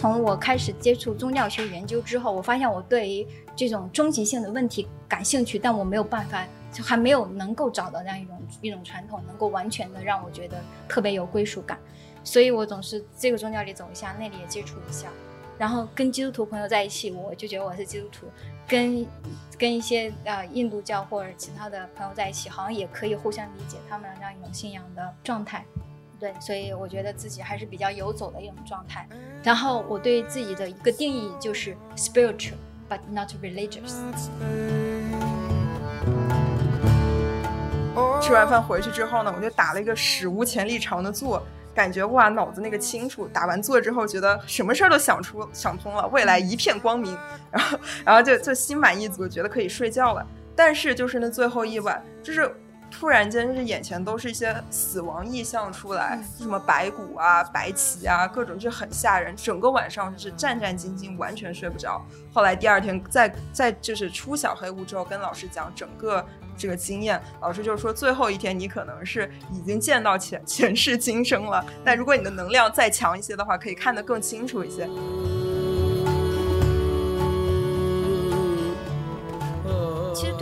[0.00, 6.42] 从我开始接触宗教学研究之后，我发现我对于这种终极性的问题感兴趣，但我没有办法，
[6.72, 10.56] 就还没有能够找到那样一种一种传统，能够完全的让我觉得
[10.88, 11.78] 特别有归属感。
[12.24, 15.08] 所以我总是这个宗教里走一下，那里也接触一下。
[15.58, 18.26] 然后跟基督徒朋友在一起，我就觉得我是基督徒；
[18.66, 19.06] 跟
[19.58, 25.62] 跟一些呃印度教或者其他的朋友在一起，好像也可以互相理解他们那样一种信仰的状态。
[26.20, 29.08] 对，所以我觉得自己还是比较游走的一种状态。
[29.42, 32.52] 然后我对自己的一个定义就是 spiritual
[32.90, 33.94] but not religious。
[38.20, 41.42] 吃完饭回去之后呢，我就打了一个史无前例长的坐。
[41.72, 43.26] 感觉哇，脑子那个清楚。
[43.28, 47.16] 打完坐之后，觉得什么事儿都想出想通了，未来一片光明。
[47.50, 50.26] 然后，然后就就心满意足，觉得可以睡觉了。
[50.54, 52.54] 但是就是那最后一晚，就是
[52.90, 59.34] 突然间，就是眼前都是一些死亡意象出来，什么白骨啊、白旗啊，各种就很吓人。
[59.36, 62.04] 整个晚上就是战战兢兢，完全睡不着。
[62.34, 66.24] 后来第二天再再就是出小黑屋之后，跟老师讲整个。
[66.56, 74.86] 这个经验，老师就是说，最后一天你可能是已经见到前前世今生了，但如果你的能量再强一些的话，可以看得更清楚一些。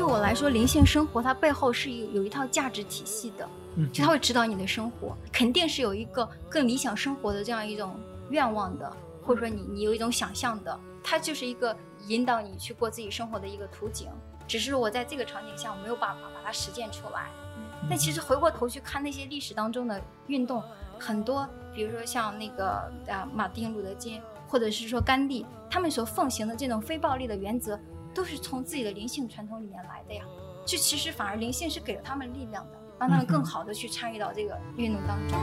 [0.08, 3.46] 我来说，灵性生活它背后是有一套价值体系的，
[3.92, 7.94] 就它会指导你的生活，肯定是有一个更理想生活的这样一种
[8.30, 8.90] 愿望的，
[9.22, 14.08] 或者说你你有一种想象的，它就是一个引导你去过自己生活的一个图景。
[14.46, 17.28] 只是我在这个场景下我没有办法把它实践出来，
[17.86, 20.62] 但其实回过头去看那些历史当中的运动，
[20.98, 27.78] 很多，比如说像那个啊马丁路德金，或者是说甘地，他们所奉行的这种非暴力的原则，
[28.18, 30.24] 都是从自己的灵性传统里面来的呀。
[30.66, 35.38] 就其实反而灵性是给了他们力量的，让他们更好的去参与到这个运动当中。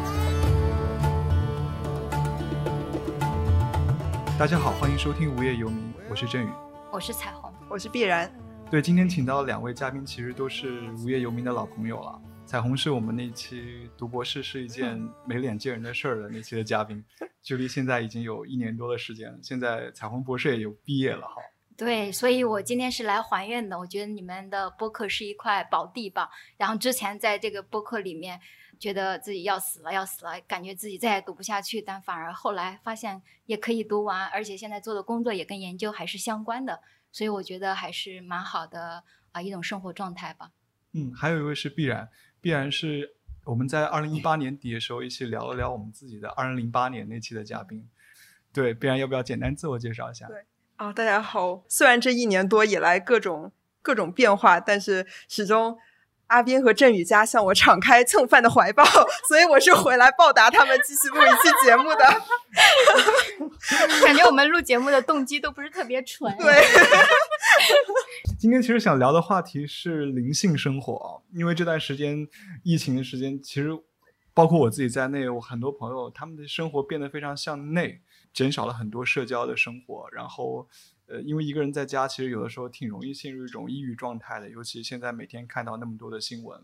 [4.38, 6.50] 大家好，欢迎收听无业游民，我是振宇，
[6.92, 8.30] 我是彩虹，我是必然。
[8.70, 12.22] 对，今天请到的两位嘉宾，其实都是无业游民的老朋友了。
[12.46, 17.02] 彩虹是我们那期读博士是一件没脸见人的事儿的那期的嘉宾，
[17.42, 19.40] 距离现在已经有一年多的时间了。
[19.42, 21.36] 现在彩虹博士也有毕业了哈。
[21.78, 23.78] 对，所以我今天是来还愿的。
[23.78, 26.30] 我觉得你们的播客是一块宝地吧。
[26.58, 28.40] 然后之前在这个播客里面，
[28.80, 36.82] 觉得自己要死了，要死了，感觉自己再也读不下去，但反而后来发现也可以读完，而且现在做的工作也跟研究还是相关的。
[37.12, 39.04] 所以我觉得还是蛮好的
[39.34, 40.52] 啊，一种生活状态吧。
[40.94, 42.10] 嗯，还有一位是必然，
[42.40, 47.90] 必然是我们在二零一八年底的时候一起聊了聊我们自己的二零零八年那期的嘉宾。
[48.54, 50.26] 对，必然要不要简单自我介绍一下？
[50.28, 50.46] 对
[50.78, 51.64] 啊，大家好。
[51.70, 55.78] 虽然这一年多以来各种各种变化，但是始终。
[56.28, 58.84] 阿斌和振宇家向我敞开蹭饭的怀抱，
[59.28, 62.00] 所以我是回来报答他们，继续录一期节目的。
[64.04, 66.36] 感觉我们录节目的动机都不是特别纯。
[66.42, 66.66] 对。
[68.40, 72.28] 今天其实想聊的话题是灵性生活，因为这段时间
[72.64, 73.70] 疫情的时间，其实
[74.34, 78.02] 包括我自己在内，我很多朋友他们的生活变得非常向内，
[78.36, 80.70] 减少了很多社交的生活，然后。
[81.08, 84.50] 呃，因为一个人在家，其实有的时候挺容易陷入一种抑郁状态的。
[84.50, 86.60] 尤其现在每天看到那么多的新闻，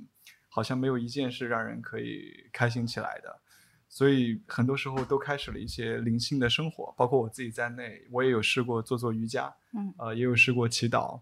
[0.49, 3.39] 好像没有一件事让人可以开心起来的。
[3.87, 11.21] 所以很多时候都开始了一些灵性的生活，包括我自己在内，我也有试过做做瑜伽，嗯，呃，也有试过祈祷，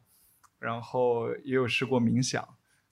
[0.57, 2.47] 然后也有试过冥想。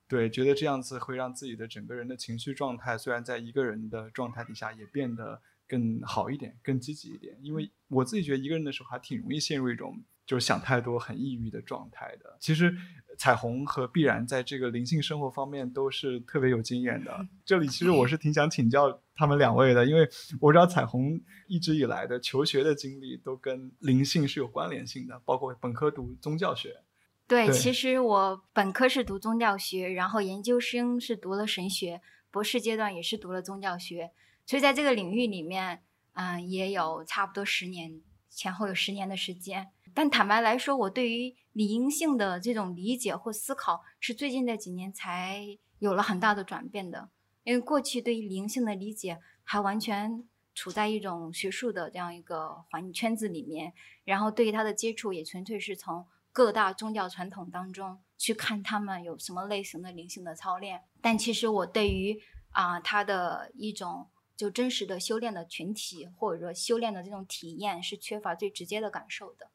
[0.09, 7.37] 对，觉得这样子会让自己的整个人的情绪状态，虽然在一个人的状态底下，也变得更好一点，更积极一点。
[7.41, 10.03] 因为我自己觉得一个人的时候，还挺容易陷入一种。
[10.27, 12.35] 就是想太多、很抑郁的状态的。
[12.37, 12.75] 其实，
[13.17, 17.25] 彩虹和必然在这个灵性生活方面都是特别有经验的。
[17.45, 20.05] 这里其实我是挺想请教他们两位的，因为
[20.41, 21.17] 我知道彩虹
[21.47, 26.83] 一直以来的求学的经历都跟灵性是有关联性的，包括本科读宗教学。
[27.25, 34.11] 对，其实我本科是读宗教学，然后研究生是读了神学，博士阶段也是读了宗教学，
[34.47, 35.83] 所以在这个领域里面，
[36.13, 39.67] 嗯，也有差不多十年，前后有十年的时间。
[39.93, 47.09] 但坦白来说，我对于灵性的这种理解或思考，是最近这几年才有了很大的转变的。
[47.43, 53.73] 因为过去对于灵性的理解，还完全处在一种学术的这样一个环圈子里面，
[54.05, 60.83] 然后对于它的接触，也纯粹是从各大宗教传统当中去看他们有什么类型的灵性的操练。
[61.01, 62.21] 但其实我对于
[62.51, 69.49] 啊，它的一种就真实的修炼的群体，或者说修炼的这种体验，是缺乏最直接的感受的。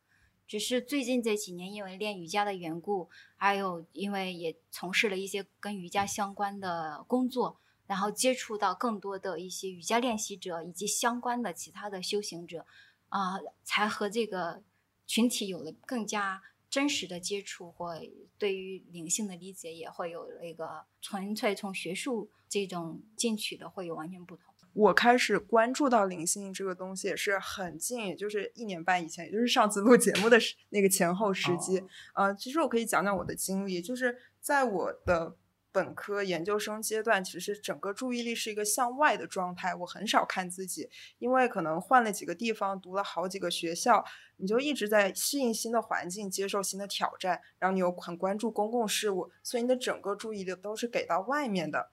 [0.47, 12.67] 只是最近这几年，因为练瑜伽的缘故，还有因为也从事了一些跟瑜伽相关的工作，然后接触到更多的一些瑜伽练习者以及相关的其他的修行者，
[13.09, 14.63] 啊、才和这个
[15.07, 17.99] 群体有了更加真实的接触，或
[18.37, 24.52] 对于灵性的理解也会有了一个纯粹从学术这种进取的会有完全不同。
[24.75, 31.79] 我开始关注到灵性这个东西也是很近，也就是一年半以前，也就是上次录节目的时那个前后时机。
[31.79, 35.37] 哦呃，其实我可以讲讲我的经历，就是在我的
[35.71, 40.89] 本科、研究生阶段，其实整个注意力是一个向外的状态，我很少看自己，
[41.19, 44.05] 因为可能换了几个地方，读了好几个学校，
[44.37, 51.91] 你就一直在适应新的环境，接受新的挑战，然后你又很关注公共事务，所以你的整个注意力都是给到外面的。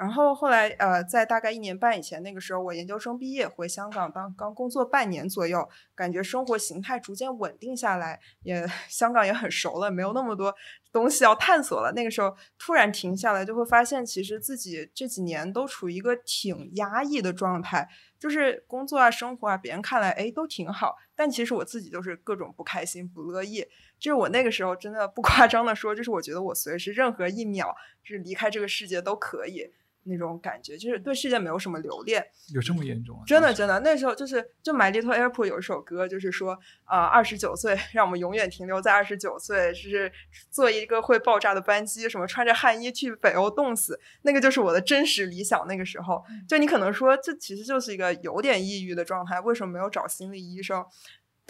[0.00, 10.54] 然后后来，呃，在大概一年半以前，那个时候我研究生毕业回香港当刚工作半年左右，感觉生活形态逐渐稳定下来，也 香港也很熟了，没有那么多
[10.90, 11.92] 东西要探索了。
[11.92, 17.86] 那个时候突然停下来，就会发现其实自己这几年都处于一个挺压抑的状态，
[18.18, 23.66] 就是工作啊、生活啊，别人看来哎都挺好，但其实我自己就是各种不开心、不乐意。
[23.98, 29.70] 就是我那个时候真的不 夸张的说，就是我觉得我随时任何一秒是离开这个世界都可以。
[30.10, 32.22] 那种感觉，就是对世界没有什么留恋，
[32.52, 33.22] 有这么严重啊？
[33.26, 33.80] 真的真的。
[33.80, 40.12] 那时候就是，就《My Little Airport》有一首歌，就是说，啊、二十九岁，让我们永远停留在二十九岁，就是
[40.50, 45.66] 做一个会爆炸的班机，什么穿着汗衣去北欧冻死，那个就是我的真实理想。
[45.66, 50.84] 那个时候，就你可能说，这其实就是一个有点抑郁的状态，为什么没有找心理医生？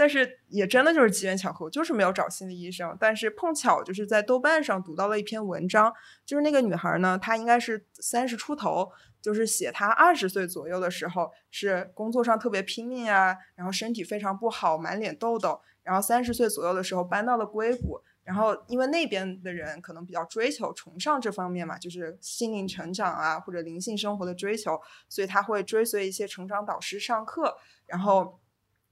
[0.00, 5.93] 但是也真的就是机缘巧合，就是没有找心理医生，但是碰巧就是在豆瓣上读到了一篇文章，
[6.25, 18.00] 就是那个女孩呢，她应该是三十出头，就是写她二十岁左右的时候是工作上特别拼命啊，然后身体非常不好，满脸痘痘，然后三十岁左右的时候搬到了硅谷。
[18.23, 27.56] 然后，因为那边的人可能比较追求、崇尚这方面嘛，就是心灵成长啊，或者灵性生活的追求，所以他会追随一些成长导师上课，
[27.87, 28.39] 然后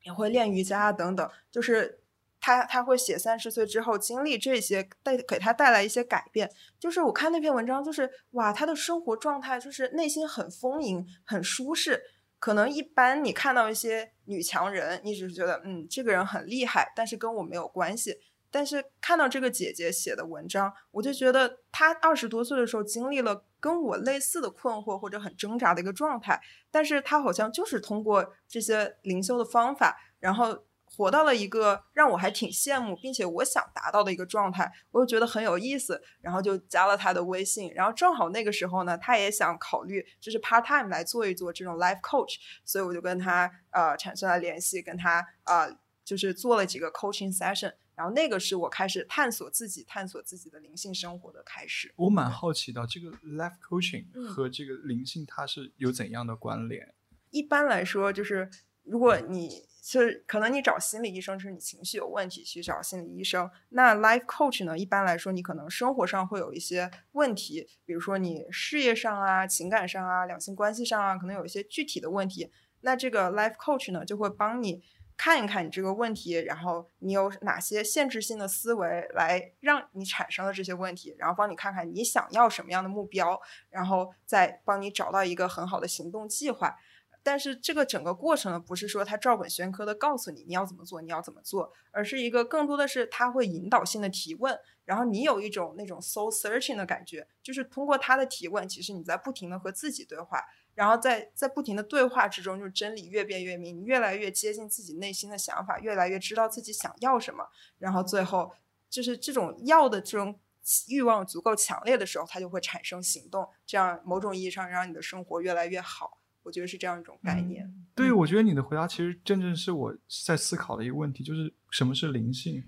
[0.08, 2.00] 也会练瑜伽啊等等，就是
[2.40, 6.50] 他他会写三十岁之后经历这些带给他带来一些改变。
[6.80, 12.02] 就是我看那篇文章，就是哇，他的生活状态就是内心很丰盈、很舒适。
[12.38, 18.18] 可能一般你看到一些女强人，你只是觉得嗯这个人很厉害，但是跟我没有关系。
[18.50, 26.40] 但是看到这个姐姐写的文章，我就觉得她二十多岁的时候经历了跟我类似的困惑或者很挣扎的一个状态，
[26.70, 45.70] 但是他好像就是通过这些灵修的方法，然后活到了一个让我还挺羡慕，并且我想达到的一个状态，我就觉得很有意思，然后就加了他的微信，然后正好那个时候呢，他也想考虑就是 part time 来做一做这种 life coach，所以我就跟他呃产生了联系，跟他呃
[46.04, 47.74] 就是做了几个 coaching session。
[47.98, 51.92] 然后那个是我开始探索自己、探索自己的灵性生活的开始。
[51.96, 56.94] 我蛮好奇的，这个 life coaching 嗯和这个灵性它是有怎样的关联？
[57.30, 58.48] 一般来说，就是
[58.84, 72.48] 如果你是可能你找心理医生就是你情绪有问题去找心理医生，那 life coach 呢，一般来说你可能生活上会有一些问题，比如说你事业上啊、情感上啊、两性关系上啊，可能有一些具体的问题，
[72.82, 74.84] 那这个 life coach 呢就会帮你。
[75.18, 83.38] 看一看你这个问题，然后你有哪些限制性的思维来让你产生了这些问题，然后帮你看看你想要什么样的目标，
[83.68, 86.76] 然后再帮你找到一个很好的行动计划。
[87.24, 100.42] 但是这个整个过程呢，不是说他照本宣科的告诉你你要怎么做，你要怎么做，而是一个更多的是他会引导性的提问，然后你有一种那种 soul searching 的感觉，就是通过他的提问，其实你在不停的和自己对话，
[100.78, 107.44] 然后在在不停的对话之中，就是真理越辩越明，你越来越接近自己内心的想法，越来越知道自己想要什么，
[107.80, 108.52] 然后最后
[108.88, 110.38] 就是这种要的这种
[110.86, 116.20] 欲望足够强烈的时候，它就会产生行动，这样某种意义上让你的生活越来越好。
[116.44, 117.68] 我觉得是这样一种概念。
[117.96, 119.92] 对，嗯我觉得你的回答其实真正是我
[120.24, 122.62] 在思考的一个问题，就是什么是灵性？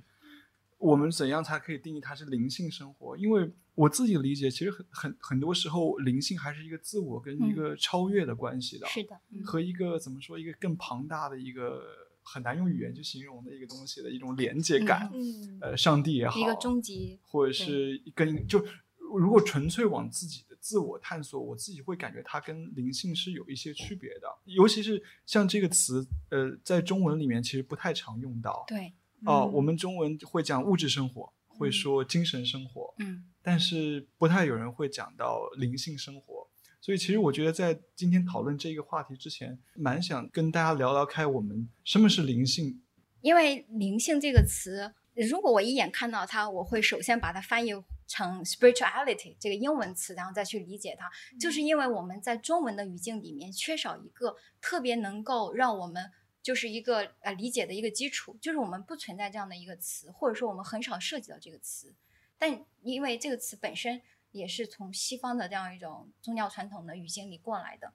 [0.78, 3.16] 我们怎样才可以定义它是灵性生活？
[3.16, 7.54] 因为我自己理解，其实很很很多时候，灵性还是一个自我跟一嗯。
[7.54, 9.42] 个超越的关系的，是的，嗯。
[9.42, 11.82] 和一个怎么说，一个更庞大的一个
[12.22, 15.10] 很难用语言去形容的一个东西的一种连接感。
[15.14, 15.58] 嗯。
[15.62, 18.62] 呃，上帝也好，一个终极，或者是跟就
[18.98, 28.62] 如果纯粹往自己的自我探索，我自己会感觉它跟灵性是有一些区别的，尤其是像这个词，呃，在中文里面其实不太常用到。
[28.68, 28.92] 对，
[29.24, 29.52] 哦、嗯。
[29.54, 31.72] 我们中文会讲物质生活，会嗯。
[31.72, 36.48] 说精神生活，嗯但是不太有人会讲到灵性生活。
[36.80, 42.82] 所以其实我觉得在今天讨论这个话题之前，蛮想跟大家聊聊开我们什么是灵性。
[43.20, 47.70] 因为灵性这个词，如果我一眼看到它，我会首先把它翻译
[48.06, 56.10] 成 spirituality 这个英文词，然后再去理解它，就是因为我们在中文的语境里面缺少一个特别能够让我们
[56.42, 61.94] 就是一个呃理解的一个基础，就是我们不存在这样的一个词，或者说我们很少涉及到这个词。
[62.40, 64.00] 但因为这个词本身
[64.32, 67.92] 也是从西方的这样一种宗教传统的语境里过来的，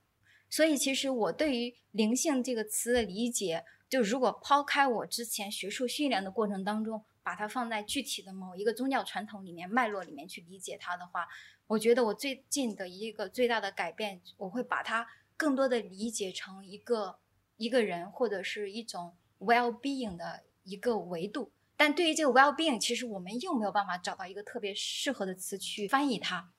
[0.49, 11.27] 所以其实我对于灵性这个词的理解，就如果抛开我之前学术训练的过程当中，把它放在具体的某一个宗教传统里面脉络里面去理解它的话，
[11.67, 17.17] 我觉得我最近的一个最大的改变，我会把它更多的理解成一个。
[17.57, 26.51] 一个人或者是一种 well being 的一个维度，但对于这个 well being，其实我们又没有办法找到一个特别适合的词去翻译它，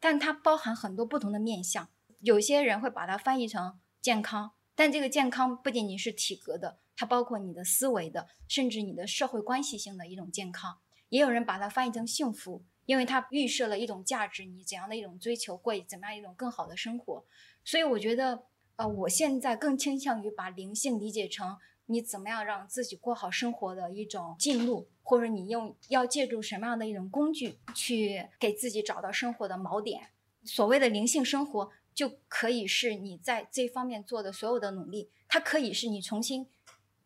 [0.00, 1.88] 但它包含很多不同的面向。
[2.20, 10.78] 有些人会把它翻译成健康，但这个健康不仅仅是体格的，它包括你的思维的，甚至你的社会关系性的一种健康。
[11.08, 17.24] 也有人把它翻译成幸福，因为它预设了一种价值，你怎样的一种追求，过怎么样一种更好的生活。
[17.64, 18.44] 所以我觉得。
[18.76, 30.08] 呃，我现在更倾向于把灵性理解成你怎么样让自己过好生活的一种进路，或者你用要借助什么样的一种工具去给自己找到生活的锚点。
[30.44, 36.46] 所谓的灵性生活，就可以是你在这方面做的所有的努力，它可以是你重新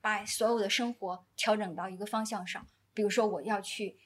[0.01, 2.67] 把所有的生活调整到一个方向上。
[2.95, 3.97] 比如说，我要去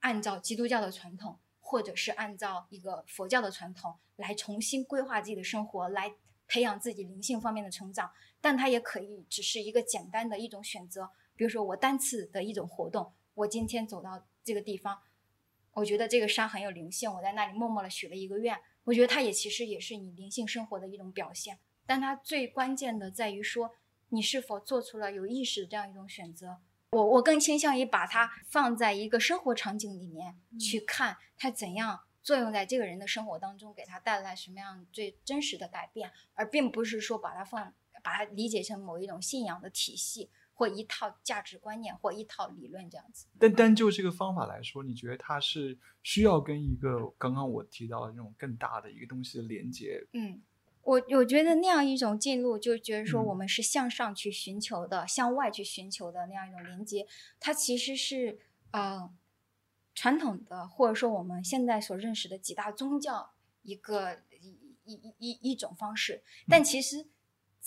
[0.00, 6.14] 按照基督教的传统，或者是按照一个佛教的传统来重新规划自己的生活，来。
[6.50, 11.10] 培养自己灵性方面的成长，但它也可以只是一个简单的一种选择。
[11.34, 15.00] 比如说，我单次的一种活动，我今天走到这个地方，
[15.72, 18.58] 我觉得这个山很有灵性，我在那里默默的许了一个愿。
[18.84, 21.58] 我觉得它也其实也是你灵性生活的一种表现。
[21.86, 23.74] 但它最关键的在于说，
[24.08, 26.58] 你是否做出了有意识的这样一种选择。
[26.90, 32.00] 我我更倾向于把它放在一个生活场景里面去看它怎样。
[32.20, 43.26] 作用在这个人的生活当中，给他带来什么样最真实的改变，而并不是说把它放，把它理解成某一种信仰的体系或一套价值观念或一套理论这样子。
[43.38, 50.06] 但单就这个方法来说，你觉得它是需要跟一个刚刚我提到的那种更大的一个东西的连接？
[50.12, 50.42] 嗯，
[50.82, 57.06] 我我觉得那样一种进入，就觉得说我们是向上去寻求的，向外去寻求的那样一种连接，
[57.40, 58.38] 它其实是
[58.72, 59.10] 呃。
[60.00, 67.08] 传统的，或者说我们现在所认识的几大宗教一个一一一一一种方式，但其实，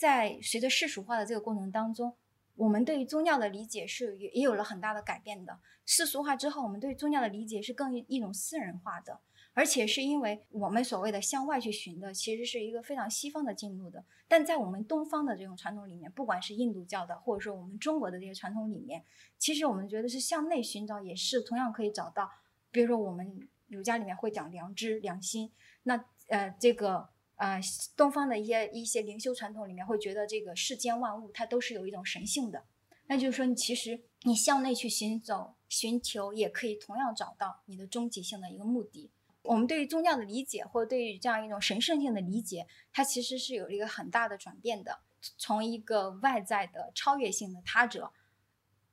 [0.02, 2.16] 在随着世俗化的这个过程当中，
[2.56, 5.60] 我们对于宗教的理解是也也有了很大的改变的。
[5.86, 9.20] 世俗化之后，我们对宗教的理解是更一种私人化的。
[9.54, 14.04] 而且是因为我们所谓的向外去寻的，其实是一个非常西方的进入的。
[14.28, 19.04] 但在我们东方的这种传统里面，不管是印度教的，或者说我们中国的这些传统里面，
[19.38, 22.32] 其实我们觉得是向内寻找，也是同样可以找到。
[22.72, 25.52] 比如说我们儒家里面会讲良知、良心，
[25.84, 27.10] 那呃这个
[27.42, 27.60] 呃
[27.98, 32.66] 东方的一些一些灵修传统里面会觉得这个世间万物它都是有一种神性的。
[33.08, 39.10] 那就是说，你其实你向内去行走、寻求，也可以同样找到你的终极性的一个目的。
[39.42, 45.00] 我们对于宗教的理解，或者对于这样一种神圣性的理解，它其实是有一个很大的转变的，
[45.40, 48.14] 从一个外在的超越性的他者，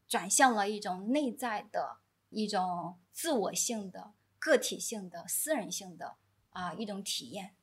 [0.09, 1.99] 转向了一种内在的
[2.31, 6.17] 一种自我性的、个体性的、私人性的
[6.49, 7.55] 啊一种体验。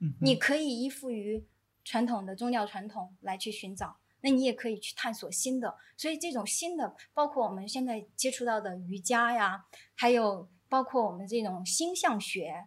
[0.00, 1.44] 嗯，你可以依附于
[1.84, 5.76] 传统的宗教传统来去寻找，那你也可以去探索新的。
[5.96, 10.48] 所以这种新的，包括我们现在接触到的瑜伽呀，还有。
[10.70, 12.66] 包括我们这种星象学，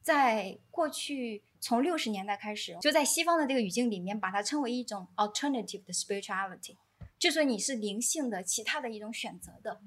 [0.00, 6.78] 在过去从六十年代开始，就在西方的这个语境里面，把它称为一种 alternative 的 spirituality，
[7.18, 9.82] 就说你是灵性的其他的一种选择的。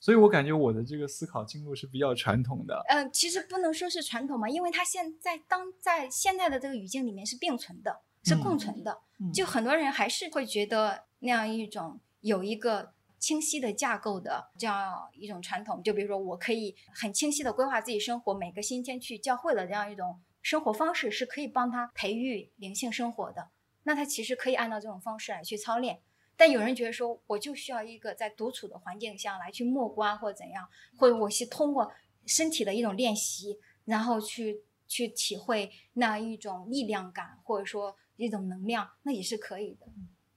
[0.00, 2.82] 所以我感觉我的这个思考经路是比较传统的。
[2.88, 8.98] 嗯，其实不能说是传统嘛，因为它现在当在现在的这个语境里面是并存的，是共存的。
[9.32, 12.92] 就很多人还是会觉得那样一种有一个。
[13.20, 23.50] 清晰的架构的这样一种传统，就比如说，我可以很清晰的规划自己生活，每个星期去教会的这样一种生活方式，是可以帮他培育灵性生活的。
[23.82, 26.00] 那他其实可以按照这种方式来去操练。
[26.40, 30.66] 但有人觉得说，我就需要一个在独处的环境下来去默观或者怎样，
[30.96, 31.92] 或者我是通过
[32.24, 39.86] 身体的一种练习，然后去去体会那一种力量感，或者说一种能量，那也是可以的。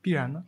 [0.01, 0.43] 必然呢？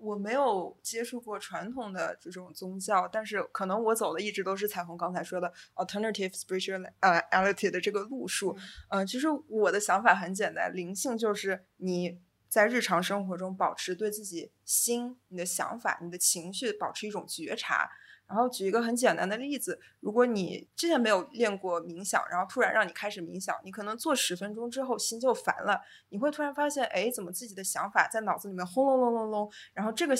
[0.00, 8.56] 我没有接触过传统的这种宗教，但是可能我走的一直都是彩虹刚才说的 alternative spirituality 的这个路数。
[8.90, 17.90] 嗯，其实我的想法很简单，灵性就是你在日常生活中保持对自己心、你的想法、你的情绪保持一种觉察，
[18.26, 30.14] 然后举一个很简单的例子，如果你之前没有练过冥想，然后突然让你开始冥想，你可能做十分钟之后心就烦了，你会突然发现，哎，怎么自己的想法在脑子里面轰隆隆隆隆，然后这个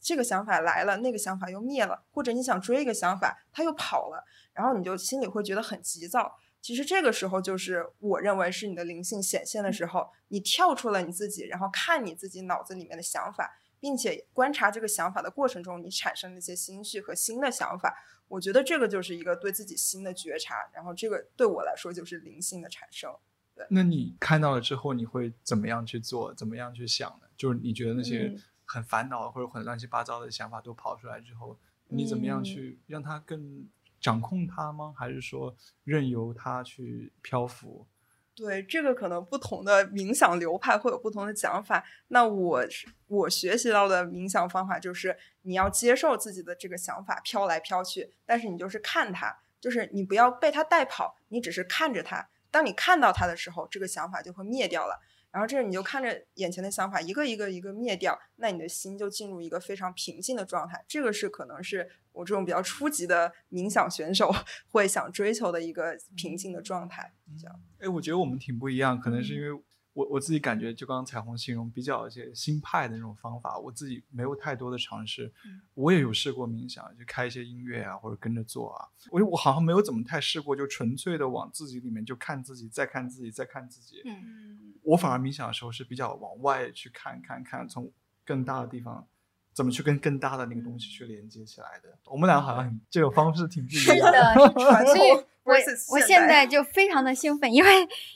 [0.00, 6.36] 这个想法来了，那个想法又灭了，或者你想追一个想法，它又跑了，然后你就心里会觉得很急躁。
[6.66, 13.56] 其实这个时候就是我认为是你的灵性显现的时候，你跳出了你自己，然后看你自己脑子里面的想法。
[13.78, 17.94] 并且观察这个想法的过程中，你产生的一些心绪和新的想法。
[18.26, 23.14] 我觉得这个就是一个对自己新的觉察，然后这个对我来说就是灵性的产生。
[23.54, 26.34] 对，那你看到了之后，你会怎么样去做？
[26.34, 27.28] 怎么样去想呢？
[27.36, 31.56] 就是你觉得那些很烦恼或者很乱七八糟的想法都跑出来之后，
[31.88, 33.68] 你怎么样去让它更
[34.00, 34.94] 掌控它吗？
[34.96, 37.86] 还是说任由它去漂浮？
[38.34, 41.82] 对这个可能不同的冥想流派会有不同的讲法。
[42.08, 42.62] 那我
[43.06, 52.28] 我学习到的冥想方法就是，你要接受自己的这个想法飘来飘去，但是你就是看它，就是你不要被它带跑，你只是看着它。
[52.50, 55.00] 当你看到它的时候，这个想法就会灭掉了。
[55.36, 60.82] 然后这你就看着眼前的想法一个一个一个灭掉，那你的心就进入一个非常平静的状态。
[60.88, 64.34] 这个是可能是我这种比较初级的冥想选手
[64.68, 67.12] 会想追求的一个平静的状态。
[67.38, 69.62] 这样，哎，我觉得我们挺不一样，可能是因为。
[69.96, 75.32] 我我自己感觉，就刚刚彩虹形容比较一些新派的那种方法，我自己没有太多的尝试。
[75.72, 78.86] 我也有试过冥想，就开一些音乐啊，或者跟着做啊。
[79.10, 84.02] 我我好像没有怎么太试过，就纯粹的往自己里面就看自己，再看自己，再看自己。
[84.04, 87.90] 嗯，我反而冥想的时候是比较往外去看看看，从
[88.22, 89.08] 更大的地方。
[89.56, 91.88] 怎么去跟更大的那个东西去连接起来的？
[92.04, 94.06] 我们俩好像这个方式挺不一样。
[94.06, 95.10] 是的， 所以
[95.44, 95.54] 我
[95.92, 97.70] 我现在就非常的兴奋，因为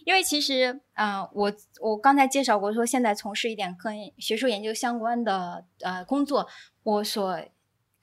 [0.04, 6.46] 因为其实，嗯，我我刚才介绍过说，现在从事一点跟学术研究相关的呃工作，
[6.82, 7.40] 我所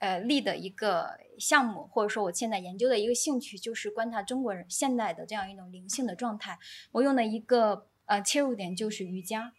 [0.00, 6.58] 呃立的一个项目，或者说我现在研究的一个兴趣，就是观察中国人现代的这样一种灵性的状态。
[6.90, 9.52] 我用的一个呃切入点就是瑜伽，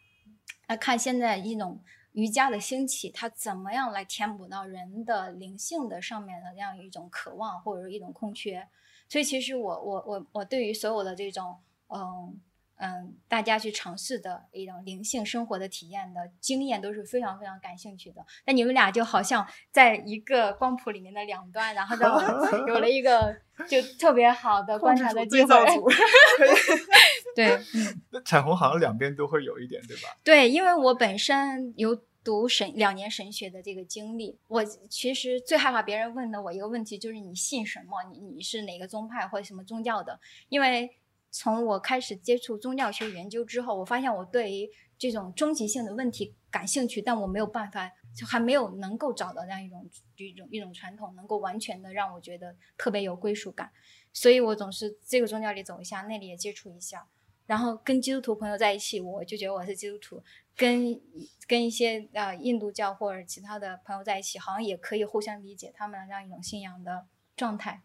[0.68, 1.82] 来看现在一种。
[2.14, 8.68] 瑜伽的兴起，它怎么样来填补到人的灵性的上面的这样一种渴望或者一种空缺？
[9.08, 12.40] 所以，其实我我我我对于所有的这种嗯
[12.78, 18.26] 嗯大家去尝试的一种灵性生活的体验的经验都是非常非常感兴趣的。
[18.46, 22.06] 那你们俩就好像在一个光谱里面的两端，然后就
[22.68, 23.36] 有了一个
[23.68, 25.56] 就特别好的观察的机会。
[27.48, 27.60] 对，
[28.12, 30.10] 那彩虹好像两边都会有一点，对吧？
[30.24, 38.04] 对，因为我本身有读神两年神学的这个经历，我其实最害怕别人问的我一个问题就是你信什么？
[38.12, 40.20] 你你是哪个宗派或者什么宗教的？
[40.50, 40.90] 因为
[41.32, 53.72] 从我开始接触宗教学研究之后，我发现我对于这种终极性的问题感兴趣，但我没有办法，就还没有能够找到这样一种一种一种传统，能够完全的让我觉得特别有归属感。
[54.12, 57.08] 所以我总是这个宗教里走一下，那里也接触一下。
[57.50, 60.22] 然后跟基督徒朋友在一起，我就觉得我是基督徒；
[60.56, 61.02] 跟
[61.48, 67.82] 跟一些呃印度教或者其他的朋友在一起，好像也可以互相理解他们这样一种信仰的状态。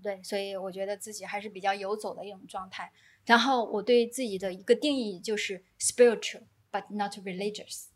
[0.00, 2.92] 对，所以我觉得自己还是比较游走的一种状态。
[3.26, 7.86] 然后我对自己的一个定义就是 spiritual but not religious。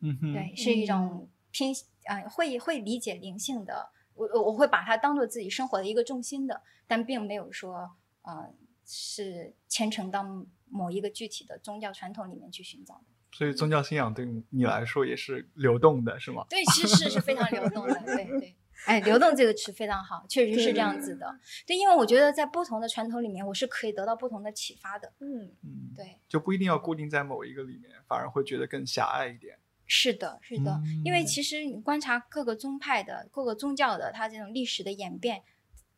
[0.00, 1.72] 嗯哼，对，是一种偏
[2.06, 8.52] 啊会会理解灵性的，我我会把它当做自己生活的一个重心的，但并没有说呃。
[8.84, 10.24] 是虔诚到
[10.68, 16.44] 某一个具体的宗教传统里面去寻找的，所以宗教信仰对你来说也是流动的，是吗？
[16.48, 18.02] 对，其实是非常流动的。
[18.04, 21.38] 对对，哎，流动这个词非常好，确实是这样子的。
[21.66, 25.12] 对，因为我觉得在不同的传统里面，我是可以得到不同的启发的。
[25.20, 29.58] 嗯嗯，对，就不一定要固定在某一个里面，反而会觉得更狭隘一点。
[29.86, 35.42] 是的，是的，因为其实你观察各个宗派的、各个宗教的，它这种历史的演变。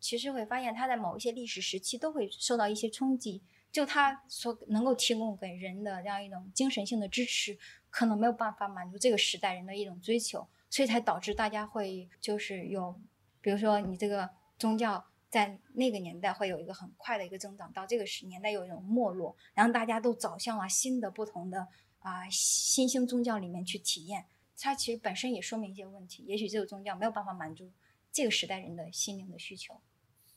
[0.05, 7.57] 其实会发现，它在某一些历史时期都会受到一些冲击，就它所能够提供给人的这样一种精神性的支持，
[7.89, 13.01] 可能没有办法满足这个时代人的一种追求，所以才导致大家会就是有，
[13.41, 21.67] 比如说你这个宗教在那个年代会有一个很快的一个增长，到这个时年代有一种没落，然后大家都走向了新的不同的
[22.01, 24.27] 啊新兴宗教里面去体验，
[24.59, 27.73] 它其实本身也说明一些问题，也许这个宗教没有办法满足
[28.13, 29.81] 这个时代人的心灵的需求。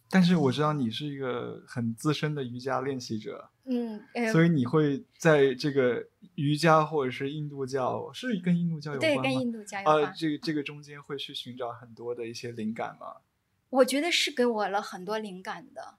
[0.10, 9.22] 但是我知道你是一个很资深的瑜伽练习者，嗯，所以你会在这个瑜伽或者是印度教，是跟印度教有关吗？
[9.22, 10.04] 对，跟印度教有关。
[10.04, 13.18] 呃，这个这个中间会去寻找很多的一些灵感吗？
[13.70, 15.96] 我觉得是给我了很多灵感的，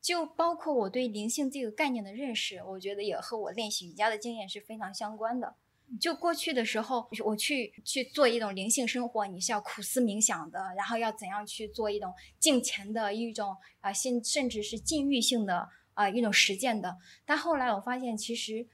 [0.00, 5.56] 就包括我对灵性这个概念的认识，我觉得也和我练习瑜伽的经验是非常相关的。
[5.98, 16.98] 就过去的时候，我去去做一种灵性生活，你是要苦思冥想的，然后要怎样去做一种敬虔的一种啊，甚甚至是禁欲性的啊一种实践的。
[17.24, 18.66] 但后来我发现，其实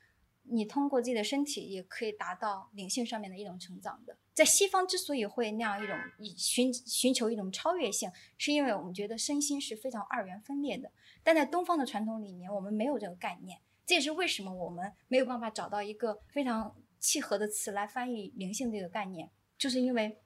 [0.43, 4.17] 你通过自己的身体也可以达到灵性上面的一种成长的。
[4.33, 10.91] 在西方之所以会那样一种以寻寻求一种超越性，是因为我们觉得身心是非常二元分裂的。
[11.23, 16.75] 但在东方的传统里面，我们没有这个概念，这也是为什么我们没有办法找到一个非常。
[17.05, 20.23] 契合的词来翻译灵性这个概念，就是因为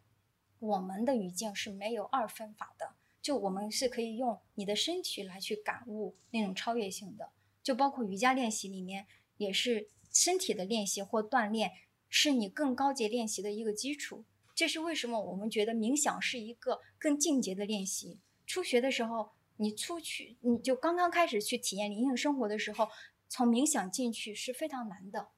[0.60, 7.32] 我们的语境是没有二分法的，就我们是可以用你的身体来去感悟那种超越性的，
[7.64, 11.72] 就包括瑜伽练习里面也是身体的练习或锻炼，
[12.08, 14.24] 是你更高阶练习的一个基础。
[14.54, 18.20] 这是为什么我们觉得冥想是一个更进阶的练习。
[18.46, 22.88] 初学的时候，你出去你就刚刚开始去体验灵性生活的时候，
[23.28, 25.28] 从冥想进去是非常难的。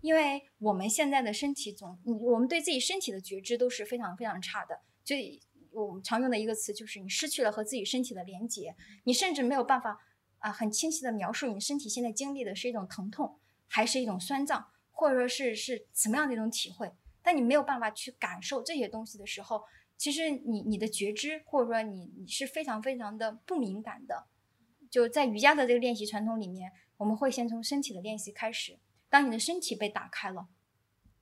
[0.00, 4.80] 因为我们现在的身体总，我们对自己身体的觉知都是非常非常差的。
[5.04, 5.16] 就
[5.72, 10.00] 我们常用的一个词就是，你失去了和自己身体的连接，你甚至没有办法
[10.38, 16.92] 啊很清晰的描述你身体现在经历的是一种疼痛，还是一种酸胀，或者说是是什么样的一种体会。
[17.22, 19.62] 但你没有办法去感受这些东西的时候，
[19.96, 24.26] 其实你你的觉知或者说你你是非常非常的不敏感的。
[24.90, 28.78] 就在瑜伽的这个练习传统里面，我们会先从身体的练习开始。
[29.10, 30.48] 当你的身体被打开了，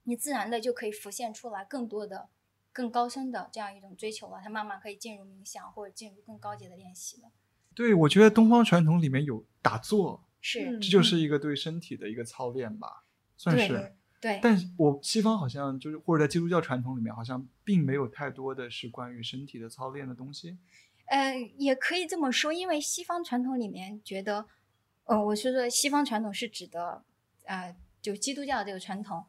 [0.04, 2.28] 你自然的就可以浮现出来更多的、
[2.72, 4.38] 更高深的这样一种追求了。
[4.44, 7.30] 它慢慢可以进入冥想或者进入更高阶的练习了。
[7.74, 13.04] 对，我觉得东方传统里面有打坐，是，这就是一个对身体的一个操练吧，
[13.36, 13.96] 算是。
[14.20, 14.40] 对。
[14.42, 20.58] 但我西方好像就是或者在基督教传统里面，好像并没有太多的是关于身体的操练的东西。
[21.06, 24.46] 嗯，也可以这么说，因为西方传统里面觉得，
[25.04, 27.04] 呃，我是说西方传统是指的。
[27.48, 29.24] 呃，就基督教这个传统，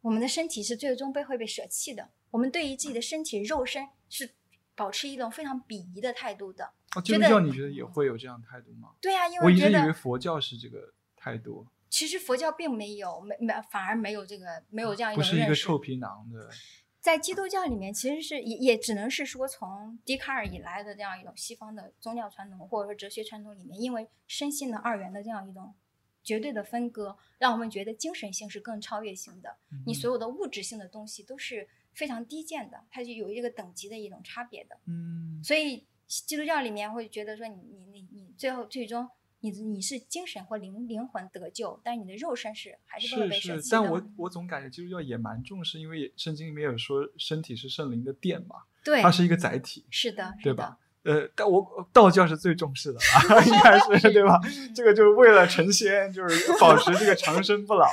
[0.00, 2.08] 我们的身体是最终被会被舍弃的。
[2.30, 4.30] 我们对于自己的身体肉身是
[4.74, 6.72] 保持一种非常鄙夷的态度的。
[7.04, 8.92] 基督教你觉得也会有这样态度吗？
[9.00, 11.66] 对啊，因为我一直以为佛教是这个态度。
[11.90, 16.48] 其实佛教并没有，没没反而没有这个没有这样一种不是一个臭皮囊的。
[16.98, 25.74] 在基督教里面，其实是也也只能是说从笛卡尔以来的这样一种西方的宗教传统或者说哲学传统里面，因为身心的二元的这样一种。
[26.30, 29.56] 绝对的分割，让我们觉得精神性是更超越性的。
[29.84, 34.78] 你所有的物质性的东西都是非常低贱的，它就有一个等级的一种差别的。
[34.86, 39.08] 嗯，所以基督教里面会觉得说，你你你你最后最终
[39.40, 43.76] 你你是精神或灵灵魂得救，但是你的肉身是还是不能被舍弃的。
[43.76, 50.78] 但我我总感觉基督教也蛮重视，因为圣经里面有说身体是圣灵的殿嘛，对，它是一个载体，是的，对吧？
[51.02, 54.38] 呃，但我道教是最重视的啊， 应该是对吧？
[54.74, 57.88] 这个就是为了成仙，就是保持这个长生不老，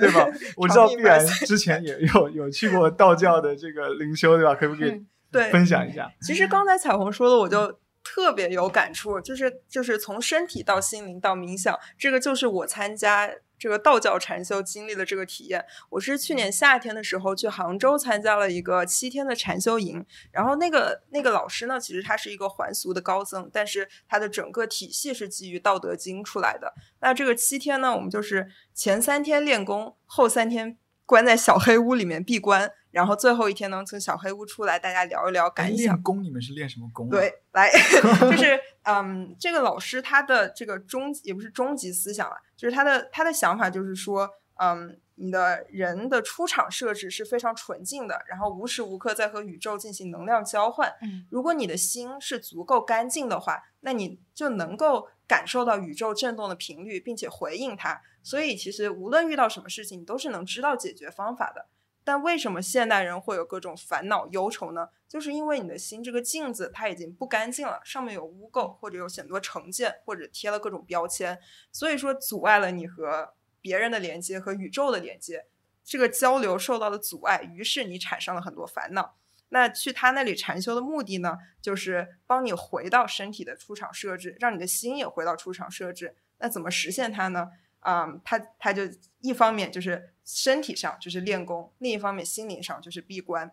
[0.00, 0.26] 对吧？
[0.56, 4.54] 我知道必然之前也有有去过道教的这个灵修，对吧？
[4.54, 5.04] 可不可以
[5.50, 6.10] 分享一下？
[6.22, 13.30] 其实刚才彩虹说的，我就特别有感触，就是就是从身体到心灵到冥想，这个就是我参加。
[13.58, 26.72] 这个道教禅修经历了这个体验，我是去年夏天的时候去杭州参加了一个七天的禅修营，然后那个那个老师呢，其实他是一个还俗的高僧，但是他的整个体系是基于《道德经》出来的。
[27.00, 32.72] 那这个七天呢，我们就是前三天练功，后三天关在小黑屋里面闭关。
[32.90, 35.76] 然后最后一天呢，从小黑屋出来，大家聊一聊感想。
[35.76, 37.08] 练功，你们是练什么功？
[37.08, 37.70] 对，来，
[38.20, 50.90] 就 是嗯，这个老师他的这个终也不是终极思想了，就是他的他的想法就是说，嗯，你的人的出场设置是非常纯净的，然后无时无刻在和宇宙进行能量交换。
[51.02, 58.00] 嗯，如果你的心是足够干净的话，那你就能够感受到宇宙震动的频率，并且回应它。
[58.22, 61.66] 所以其实无论遇到什么事情，你都是能知道解决方法的。
[62.08, 64.88] 但为什么现代人会有各种烦恼忧愁呢？
[65.06, 71.38] 就是因为你的心这个镜子它已经不干净了，上面有污垢，或者有很多成见，或者贴了各种标签，
[71.70, 75.44] 所以说阻碍了你和别人的连接和宇宙的连接，
[75.84, 79.18] 这个交流受到了阻碍，于是你产生了很多烦恼。
[79.50, 86.16] 那去他那里禅修的目的呢，就是帮你回到身体的出厂设置，让你的心也回到出厂设置。
[86.38, 87.50] 那怎么实现它呢？
[87.80, 88.84] 啊，他他就
[89.20, 93.50] 一方面就是身体上就是练功，另一方面心灵上就是闭关，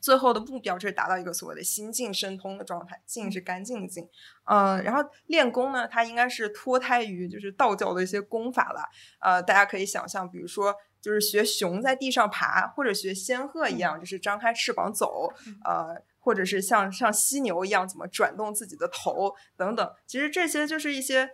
[0.00, 3.02] 最后的目标就是达到一个所谓的心静身通的状态。
[3.04, 4.08] 静是干净的静，
[4.44, 8.88] 嗯，然后练功呢，它应该是脱胎于就是道教的一些功法了。
[9.20, 15.30] 呃，大家可以想象，比如说就是学熊在地上爬，或者学仙鹤一样，就是张开翅膀走，
[15.62, 19.94] 呃，或者是像像犀牛一样怎么转动自己的头等等。
[20.06, 21.28] 其实这些就是一些。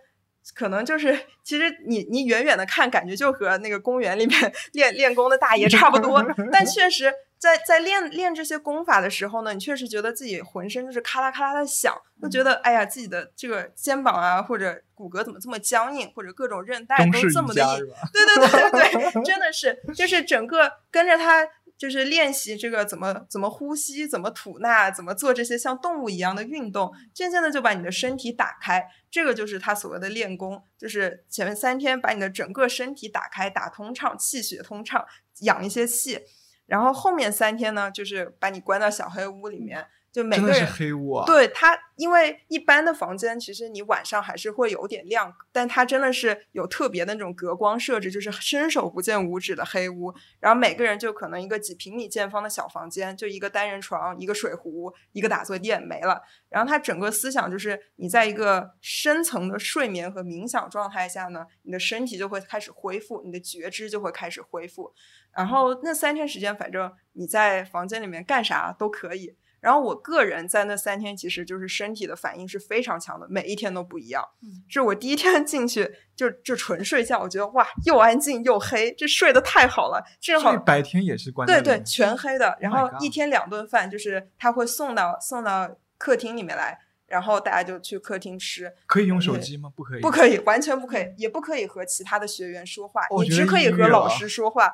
[0.53, 17.85] 可能就是，其实你你远远的看，感觉就和那个公园里面练练功的大爷差不多， 但确实在在练练这些功法的时候呢，你确实觉得自己浑身就是咔啦咔啦的响，就觉得哎呀自己的这个肩膀啊或者骨骼怎么这么僵硬，或者各种韧带都这么的硬？
[18.13, 21.45] 对对对对对，真的是，就是整个跟着他，
[21.77, 28.85] 就是练习这个怎么怎么呼吸，怎么吐纳，怎么做这些像动物一样的运动，渐渐的就把你的身体打开。
[29.11, 35.05] 这个就是他所谓的练功，就是前面三天把你的整个身体打开，打通畅，气血通畅，
[35.41, 36.19] 养一些气。
[36.65, 39.85] 然后后面三天呢，就是把你关到小黑屋里面，
[40.15, 41.25] 就每真的是个人黑屋啊！
[41.25, 50.15] 对它，因为一般的房间其实你晚上还是会有点亮，但它真的是有特别的那种隔光设置，就是伸手不见五指的黑屋。
[50.39, 56.21] 然后每个人就可能一个几平米见方的小房间，就一个单人床、一个水壶、一个打坐垫没了。
[56.47, 64.93] 然后他整个思想就是你在一个深层的睡眠和冥想状态下呢，你的身体就会开始恢复，你的觉知就会开始恢复。
[65.35, 69.35] 然后那三天时间，反正你在房间里面干啥都可以。
[69.65, 74.23] 然后我个人在那三天，其实就是身体的反应是非常强的，每一天都不一样。
[74.43, 82.55] 嗯是我第一天进去就就纯睡觉，我觉得哇，又安静又黑，这睡得太好了，正好白天也是关对对，全黑的。
[82.61, 88.71] 然 Oh 后一天两顿饭，就是他会送到送到客厅里面来，然后大家就去客厅吃。
[88.85, 89.71] 可以用手机吗？
[89.75, 94.71] 不可以，不可以，完全不可以，也不可以和其他的学员说话，你只可以和老师说话。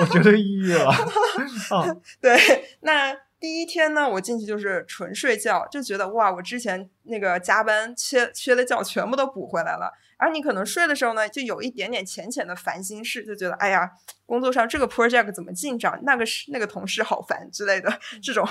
[0.00, 0.90] 我觉得抑郁了。
[1.70, 2.36] 啊，对，
[2.80, 9.92] 那第一天呢，我进去就是纯睡觉，就觉得哇，我之前那个加班缺缺的觉全部都补回来了。
[10.16, 13.90] 而你可能睡的时候呢，就有一点点浅浅的烦心事，就觉得哎呀，
[14.24, 18.48] 工作上这个 project 怎么进展，那个是那个同事好烦之类的 这种。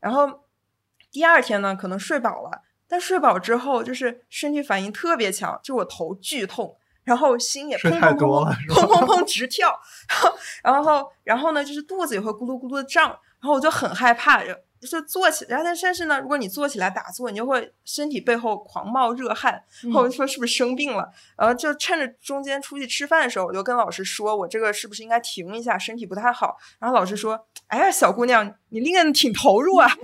[0.00, 0.28] 然后
[1.12, 6.76] 第二天呢，可能睡饱了，但睡饱之后就是身体反应特别强，就我头剧痛。
[7.04, 9.76] 然后心也砰砰砰砰砰砰直跳，
[10.62, 14.54] 然后然后呢，就是肚子也会咕噜咕噜的胀，然后我就很害怕，就
[14.88, 21.08] 就坐起，然后但但是呢，如果你坐起来打坐，你就会身体背后狂冒热汗，然后我就说是不是生病了？
[21.36, 26.56] 然后就趁着中间出去吃饭的时候，我就跟老师说，我这个是不是应该停一下，身体不太好。
[26.78, 29.88] 然后老师说，哎呀，小姑娘，你练的挺投入啊。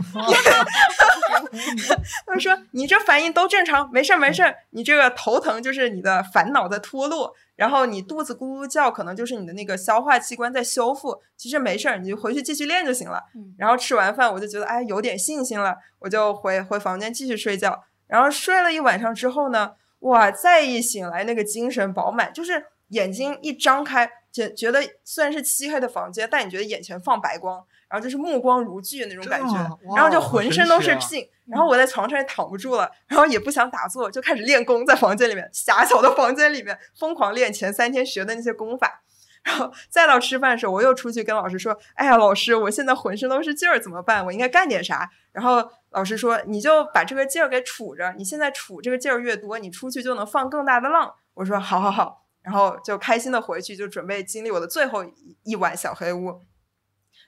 [2.27, 13.23] 他说你这反应都正常，没事儿没事儿，你这个头疼就是你的烦恼在脱落，然后你肚子咕咕叫，可能就是你的那个消化器官在修复，其实没事儿，你就回去继续练就行了。
[13.35, 17.83] 嗯然后吃完饭，我就觉得哎有点信心了，我就回回房间继续睡觉。
[18.07, 29.55] 然后睡了一晚上之后呢，哇，再一醒来那个精神饱满，就是眼睛一张开，觉觉得虽然是漆黑的房间，但你觉得眼前放白光，然后就是目光如炬那种感觉
[29.97, 31.29] 然后就浑身都是劲。
[31.47, 39.03] 然后我在床上也躺不住了，然后也不想打坐，就开始练功，在房间里面狭小的房间里面疯狂练前三天学的那些功法。
[39.45, 44.23] 然后再到吃饭的时候，我又出去跟老师说：“哎呀，老师，我现在浑身都是劲儿，怎么办？
[44.27, 56.43] 我应该干点啥？”然后老师说：“你就把这个劲儿给杵着，你现在杵这个劲儿越多，你出去就能放更大的浪。”我说：“好好好。”然后就开心的回去，就准备经历我的最后一一晚小黑屋。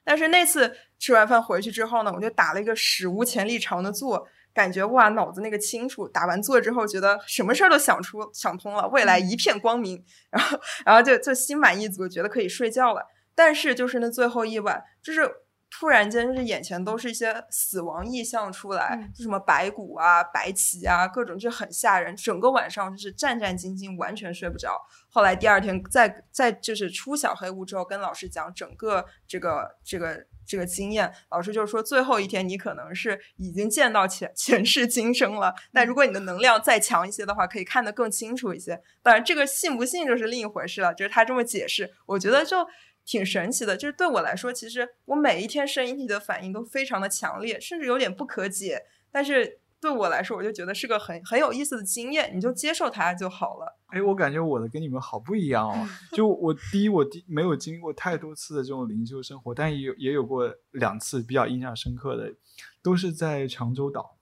[0.05, 6.09] 但是那次吃完饭回去之后呢，我就打了一个史无前例长的坐，感觉哇，脑子那个清楚。
[6.09, 10.03] 打完坐之后，觉得什么事儿都想出想通了，未来一片光明。
[10.31, 13.07] 然后，然后就就心满意足，觉得可以睡觉了。
[13.35, 15.31] 但是就是那最后一晚，就是
[15.71, 22.17] 突然间，就是眼前都是一些死亡意象出来，嗯就什么白骨啊、白旗啊，各种就很吓人。
[22.17, 24.77] 整个晚上就是战战兢兢，完全睡不着。
[25.11, 38.81] 后来第二天再再就是出小黑屋之后，跟老师讲整个这个这个这个经验，老师就说最后一天你可能是已经见到前前世今生了，但如果你的能量再强一些的话，可以看得更清楚一些。
[39.03, 40.95] 当然，这个信不信就是另一回事了。
[40.95, 42.67] 就是他这么解释，我觉得就
[43.05, 43.77] 挺神奇的。
[43.77, 48.83] 就是对我来说，其实我每一天声音体的反应都非常的强烈，甚至有点不可解。
[49.13, 53.79] 但是对我来说，我就觉得是个很很有意思的经验，你就接受它就好了。
[53.87, 55.89] 哎，我感觉我的跟你们好不一样哦。
[56.13, 62.35] 就我第一，我第没有经历过太多次的这种灵修生活，但也有也有过两次比较印象深刻的，
[62.83, 64.17] 都是在长洲岛。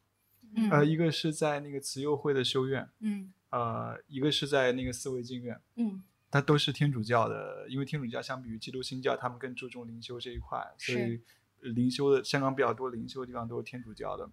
[0.55, 5.61] 嗯呃，一个是在那个慈幼会的修院，嗯呃，一个是在那个四维净院。
[5.77, 11.23] 嗯它都是天主教的，因为天主教相比于基督新教，他们更注重灵修这一块，所以
[11.63, 14.29] 呃灵修的香港比较多灵修的地方都是天主教的。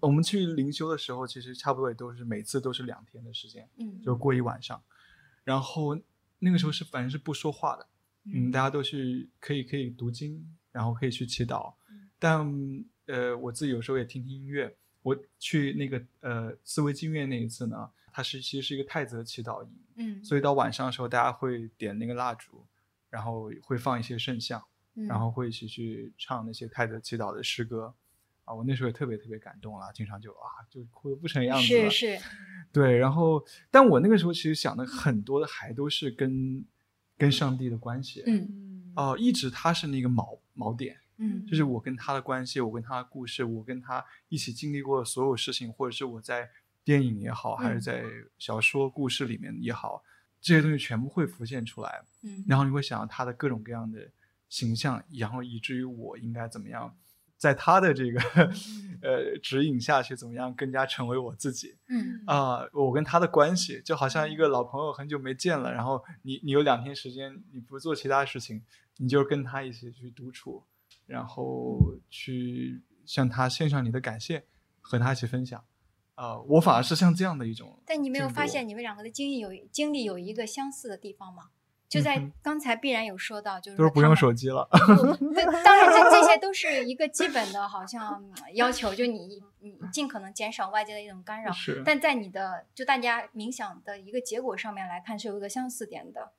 [0.00, 4.82] 我们去灵修的时候，其实差不多也都是每次都是两天的时间，嗯就过一晚上。
[5.44, 5.98] 然后
[6.38, 7.86] 那个时候是反正是不说话的，
[8.24, 11.72] 嗯，大家都去可以可以读经，然后可以去祈祷，
[12.18, 22.64] 但呃我自己有时候也听听音乐，我去那个呃思维经院那一次呢，它是其实是一个泰泽祈祷营，嗯，所以到晚上的时候，大家会点那个蜡烛，
[23.08, 24.62] 然后会放一些圣像，
[24.94, 27.94] 嗯然后会一起去唱那些泰泽祈祷的诗歌。
[28.50, 31.88] 啊，我那时候也特别特别感动了，经常就啊就哭得不成样子了。
[31.88, 32.24] 是是，
[32.72, 36.64] 对，然后但我那个时候其实想的很多的还都是跟
[37.16, 46.50] 跟上帝的关系，嗯哦、一直他是那个锚锚点，嗯，就是我跟他的关系，我跟他的故事，我跟他一起经历过的所有事情，或者是我在
[46.82, 48.04] 电影也好，还是嗯在
[48.36, 50.02] 小说故事里面也好，
[50.40, 54.10] 这些东西全部会浮现出来，嗯，然后你会想到他的各种各样的
[54.48, 56.96] 形象，然后以至于我应该怎么样，
[57.40, 58.20] 在他的这个
[59.00, 61.74] 呃指引下去，怎么样更加成为我自己。
[61.88, 68.62] 嗯啊、我跟他的关系就好像一个老朋友，很久没见了，然后你你有两天时间，你不做其他事情，
[68.98, 70.64] 你就跟他一起去独处，
[71.06, 74.44] 然后去向他献上你的感谢，
[74.82, 75.64] 和他一起分享。
[76.16, 81.48] 啊、我反而是像这样的一种，但你没有发现你们两个的经历有经历有一个相似的地方吗？
[81.90, 84.66] 就在刚才必然有说到，就是都是不用手机了。
[85.34, 91.50] 对，当然这这些都是一个基本的，好像嗯要求，就你你尽可能减少外界的一种干扰。
[91.50, 96.32] 是，但在你的就大家冥想的一个结果上面来看，是有一个相似点的。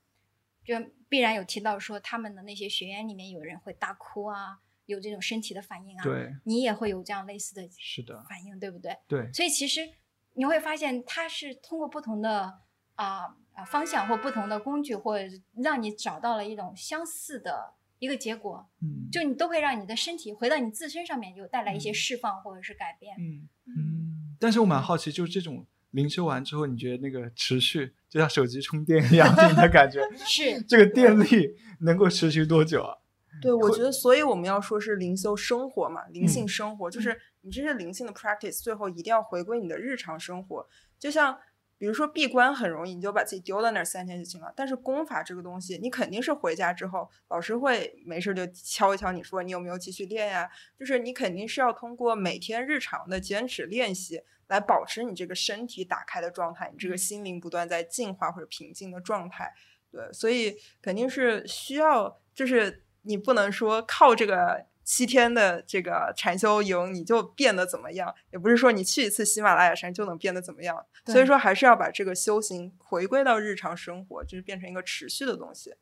[0.63, 0.75] 就
[1.09, 8.95] 必然有提到说，他们的那些学员里面有人会大哭啊，有这种身体的反应啊，对，你也会有这样类似的是的，反应，对不对？
[9.07, 9.81] 对，所以其实
[10.33, 12.59] 你会发现，它是通过不同的
[12.93, 18.67] 啊啊、方向或不同的工具，或者是让你找到了一种相似的一个结果。
[18.81, 23.15] 嗯，就你都会让你的身体回到你自身上面，就带来一些嗯释放或者是改变。
[23.19, 32.97] 嗯嗯，但是我蛮好奇，就是这种灵修完之后，你觉得那个持续，就像手机充电一样， 你的感觉， 是，这个电力能够持续多久啊？
[33.41, 40.67] 对，我觉得，所以我们要说是灵修生活嘛，灵性嗯生活，就是你这些灵性的 practice，最后一定要回归你的日常生活。
[40.99, 41.35] 就像
[41.81, 44.53] 比如说闭关很容易，你就把自己丢在那儿三天就行了。
[44.55, 50.47] 但是功法这个东西，你肯定是回家之后，老师会没事就敲一敲你说你有没有继续练呀？
[50.77, 59.51] 就是你肯定是要通过每天日常的坚持练习，来保持你这个身体打开的状态，你这个心灵不断在进化或者平静的状态。
[59.91, 70.85] 对，所以肯定是需要，就是你不能说靠这个七天的这个禅修营你就变得怎么样，也不是说你去一次喜马拉雅山就能变得怎么样。
[71.05, 75.75] 所以说，还是要把这个修行回归到日常生活，就是变成一个持续的东西。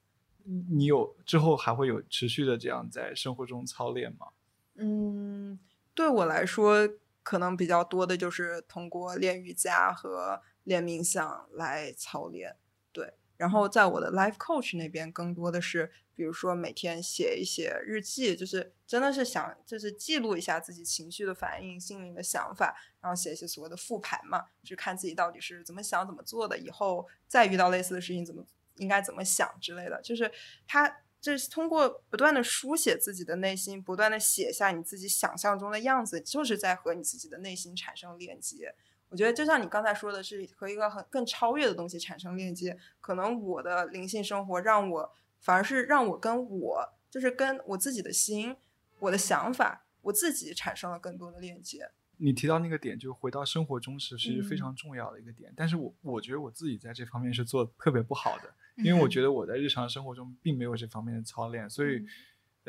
[0.44, 4.28] 你有之后还会有持续的这样在生活中操练吗？
[4.76, 5.60] 嗯，
[5.94, 6.90] 对我来说，
[7.22, 12.56] 可能比较多的就是通过练瑜伽和练冥想来操练。
[12.92, 30.30] 对，然后在我的 life coach 那边，更多的是，比如说每天写一写日记，就是真的是想，就是记录一下自己情绪的反应、心灵的想法，然后写一些所谓的复盘嘛，就是看自己到底是怎么想、怎么做的，以后再遇到类似的事情怎么应该怎么想之类的，就是
[30.68, 30.98] 他。
[31.22, 38.74] 就是通过不断的书写自己的内心，不断的写下你自己想象中的样子，就是在和你自己的内心产生链接。
[39.10, 42.78] 我觉得就像你刚才说的，是和一个很更超越的东西产生链接。
[43.02, 48.56] 可能我的灵性生活让我，反而是让我跟我，就是跟我自己的心、
[49.00, 51.90] 我的想法、我自己产生了更多的链接。
[52.18, 55.54] 你提到那个点，就回到生活中时是非嗯常重要的一个点。
[55.56, 62.06] 但是我我觉得我自己在这方面是做得特别不好的，因为我觉得我在日常生活中并没有这方面的操练，所以，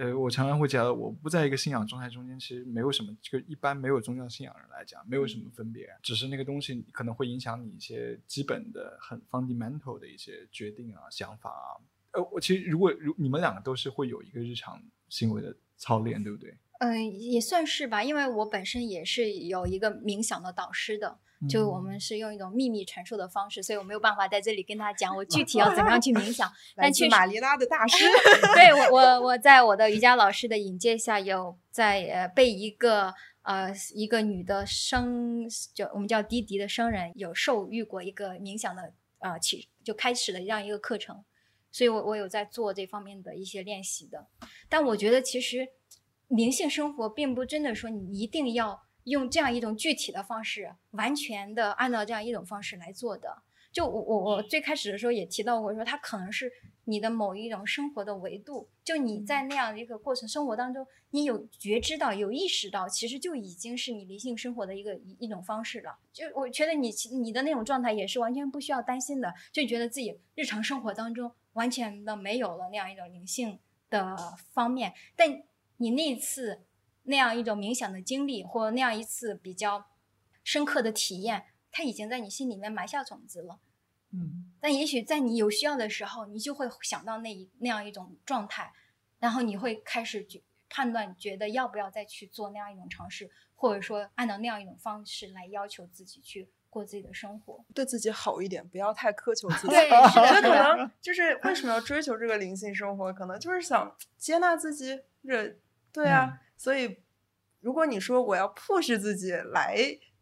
[0.01, 11.77] 呃，我常常会觉得我不在一个信仰状态中间，其实没有什么，就一般没有宗教信仰人来讲，没有什么分别，只是那个东西可能会影响你一些基本的、很 fundamental 的一些决定啊、想法啊。
[12.13, 16.57] 呃，我其实如果如你们两个都是会有一个日常行为的操练，对不对？
[16.79, 26.47] 嗯、也算是吧，因为我本身也是有一个冥想的导师的，就我嗯们是用一种秘密传授的方式，所以我没有办法在这里跟他讲我具体要怎么样 去冥想。
[26.77, 28.05] 来但确实自玛丽拉的大师，
[28.55, 41.25] 对我我我在我的瑜伽老师的引荐下，有在呃被一个呃一个女的生就我们叫滴滴的生人有受育过一个冥想的呃起就开始了这样一个课程，
[41.73, 44.27] 所以我我有在做这方面的一些练习的。
[44.69, 45.67] 但我觉得其实
[46.29, 53.43] 灵性生活并不真的说你一定要用这样一种具体的方式，完全的按照这样一种方式来做的。
[53.73, 56.51] 就我我我最开始的时候也提到过，说它可能是
[56.87, 65.97] 你的某一种生活的维度，就你在那样的一个过程生活当中，你有觉知到、有意识到，其实就已经是你灵性生活的一个一一种方式了。
[66.13, 74.17] 就我觉得你其你的那种状态也是完全不需要担心的，就觉得自己日常生活当中完全的没有了那样一种灵性的
[74.53, 75.45] 方面，但
[75.77, 76.63] 你那次
[77.11, 79.85] 那样一种冥想的经历，或那样一次比较
[80.43, 83.59] 深刻的体验，它已经在你心里面埋下种子了。
[84.13, 88.73] 嗯，但也许在你有需要的时候，你就会想到那一那样一种状态，
[89.19, 97.65] 然后你会开始觉判断，觉得要不要再去做那样一种尝试，或者说按照那样一种方式来要求自己去过自己的生活。
[97.75, 99.69] 对自己好一点，不要太苛求自己。
[99.69, 100.49] 对，我，觉得可。
[100.49, 105.01] 能 就是为什么要追求这个灵性生活，可能就是想接纳自己。
[105.25, 105.57] 这
[105.93, 106.99] 对啊，所以
[107.61, 109.79] 如果你说我要 push 自己来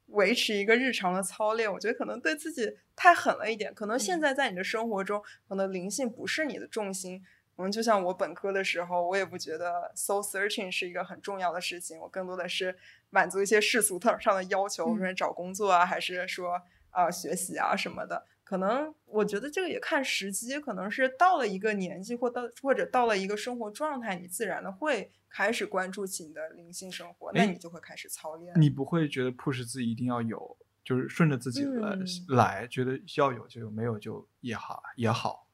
[0.06, 3.74] 维持一个日常的操练，我觉得可能对自己太狠了一点。
[3.74, 7.24] 可能现嗯在在你的生活中，可能灵性不是你的重心。
[7.56, 12.78] 嗯，就像我本科的时候，我也不觉得 soul searching 是一个很重要的事情，我更多的是
[13.10, 18.24] 满足一些世俗上的要求，嗯说找工作啊，还是说啊、学习啊什么的。
[18.48, 28.58] 可能我觉得这个也看时机，可能是到了一个年纪，或到或者到了一个生活状态，你自然的会开始关注起你的灵性生活，那哎你就会开始操练。
[28.58, 35.46] 你不会觉得 push 自己一定要有，就是顺着自己来、嗯来，觉得要有就有，没有就也好也好。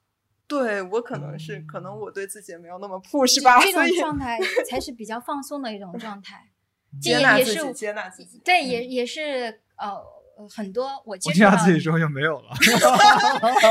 [0.46, 4.38] 对我可能是，可能我对自己也没有那么 push 吧，这所以种状态
[4.70, 6.48] 才是比较放松的一种状态。
[7.02, 8.38] 这接也也是纳自己，接纳自己。
[8.44, 10.00] 对，也也是呃
[10.36, 12.50] 呃很多我接触到自己之后就没有了。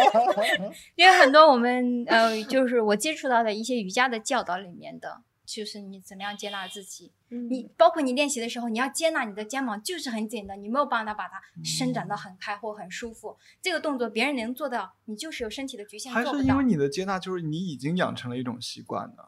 [0.95, 7.11] 因为很多我们呃，就是我接触到的一些瑜伽的教导里面的，就是你怎么样接纳自己。
[7.49, 13.35] 你包括你练习的时候，你要接纳你的肩膀就是很紧的，你没有办法把它伸展到很开或很舒服。
[13.59, 16.63] 这个动作别人能做到，你就是有身体的局限还是因为。
[16.63, 19.23] 你的接纳，就是你已经养成了一种习惯呢？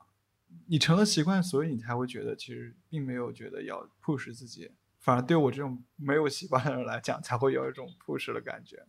[0.67, 4.71] 你成了习惯，所以你才会觉得其实并没有觉得要 push 自己，
[5.05, 8.87] 反而对我这种没有习惯的人来讲，才会有一种 push 的感觉。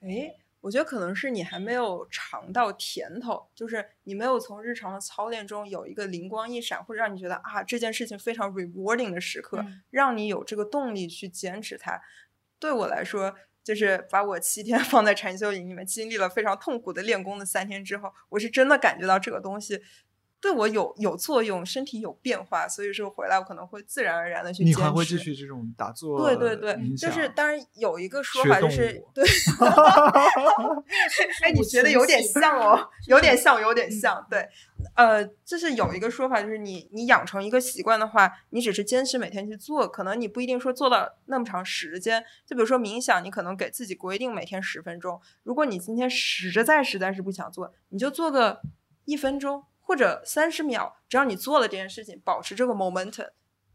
[0.00, 12.02] 哎，我觉得可能是你还没有尝到甜头，就是你没有从日常的操练中有一个灵光一闪，或者让你觉得啊这件事情非常 rewarding 的时刻，嗯让你有这个动力去坚持它。
[12.58, 19.80] 对我来说，就是把我七天 放在禅修营里面，经历了非常痛苦的练功的三天之后，我是真的感觉到这个东西。
[20.42, 24.78] 对我有有作用，身体有变化，所以说回来我可能会自然而然的去坚持。
[24.80, 26.20] 你还会继续这种打坐？
[26.20, 29.22] 对对对，冥就是想当然有一个说法就是物对，
[31.42, 34.26] 哎，你学的有点像哦， 有点像，有点像。
[34.28, 34.48] 对，
[34.96, 42.24] 呃，就是有一个说法，就是你你养成一个习惯的话，你只是坚持每天去做，可能你不一定说做到那么长时间。
[42.44, 48.60] 就比如说冥想，你可能给自己规定每天十分钟，如果你今天实在实在是不想做，你就做个
[49.04, 49.62] 一分钟
[49.92, 53.28] 或者三十秒，只要你做了这件事情，保持这个 momentum，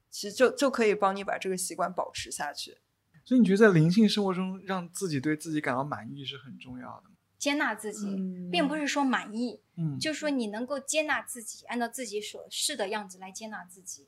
[0.10, 2.80] 其实就就可以帮你把这个习惯保持下去。
[3.24, 7.18] 所以你觉得在灵性生活中，让自己对自己感到满意是很重要的吗？
[7.38, 14.08] 接纳自己，嗯并不是说满意，嗯，就是说你能够接纳自己，按照自己所是的样子来接纳自己。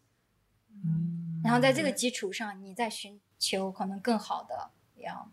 [0.71, 5.31] 嗯然后在这个基础上，你再寻求可能更好的要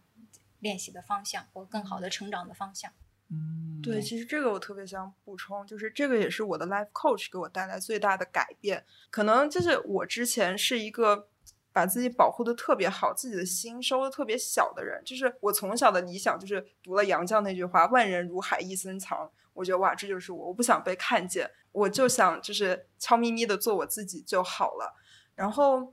[0.59, 2.93] 练习的方向，或更好的成长的方向。
[3.31, 8.85] 嗯对，其实这个我特别想补充，就是这个也是我的 life coach 给我带来最大的改变。
[9.11, 11.29] 可能就是我之前是一个
[11.73, 15.03] 把自己保护的特别好，自己的心收的特别小的人。
[15.05, 24.95] 就是我从小的理想就是读了杨绛那句话“万人如海，一森藏”，我觉得哇，这就是我，我不想被看见，我就想就是悄咪咪的做我自己就好了。
[25.35, 25.93] 然后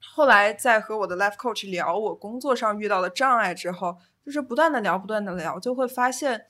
[0.00, 6.46] 后来在和我的 life coach 聊我工作上遇到的障碍之后，就是不断的聊，不断的聊，就会发现，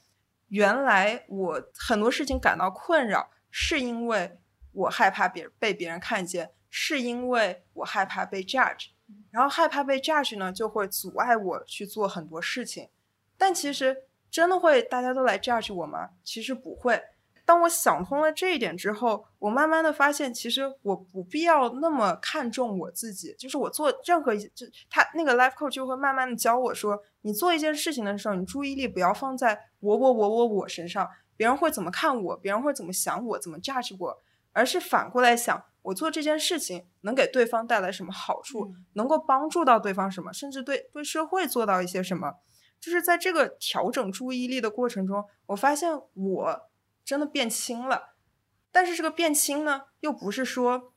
[0.49, 4.38] 原来我很多事情感到困扰，是因为
[4.72, 8.88] 我害怕别被别人看见，是因为我害怕被 judge，
[9.30, 12.88] 然后害怕被 judge 呢，就会阻碍我去做很多事情。
[13.36, 16.11] 但其实真的会大家都来 judge 我吗？
[16.22, 17.03] 其实不会。
[17.47, 23.34] 当我想通了这一点之后，我慢慢的发现，其实我不必要那么看重我自己。
[23.38, 34.18] 就是我做任何一，就他那个 life coach 就会慢慢的教我说，你做一件事情的时候，你注意力不要放在我我我我我身上，别人会怎么看我，别人会怎么想我，怎么 judge 我，
[34.53, 42.32] 而是反过来想，我做这件事情能给对方带来什么好处，嗯能够帮助到对方什么，甚至对对社会做到一些什么。
[42.80, 46.61] 就是在这个调整注意力的过程中，我发现我
[47.07, 48.16] 真的变轻了。
[48.70, 50.92] 但是这个变轻呢，又不是说，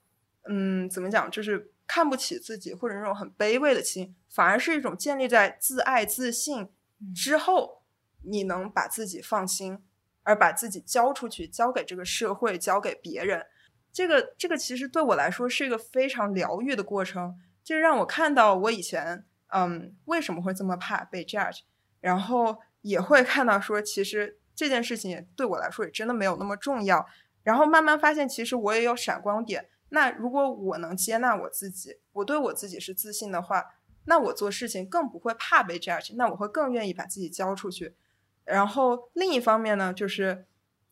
[0.50, 6.64] 嗯，怎么讲，就是看不起自己或者那种很卑微的轻，反而是一种建立在自爱自信
[7.00, 7.84] 嗯之后，
[8.24, 9.80] 你能把自己放心，
[10.24, 13.46] 而把自己交出去，交给这个社会，交给别人。
[13.94, 21.60] 这个这个其实对我来说是一个非常疗愈的过程，这让我看到我以前嗯为什么会这么怕被 judge，
[22.02, 27.08] 然后也会看到说其实这件事情也对我来说也真的没有那么重要，
[27.44, 29.70] 然后慢慢发现其实我也有闪光点。
[29.88, 33.64] 那如果我能接纳我自己，我对我自己是自信的话，
[34.04, 37.96] 那我做事情更不会怕被 judge，那我会更愿意把自己交出去。
[38.44, 40.46] 然后另一方面呢，就是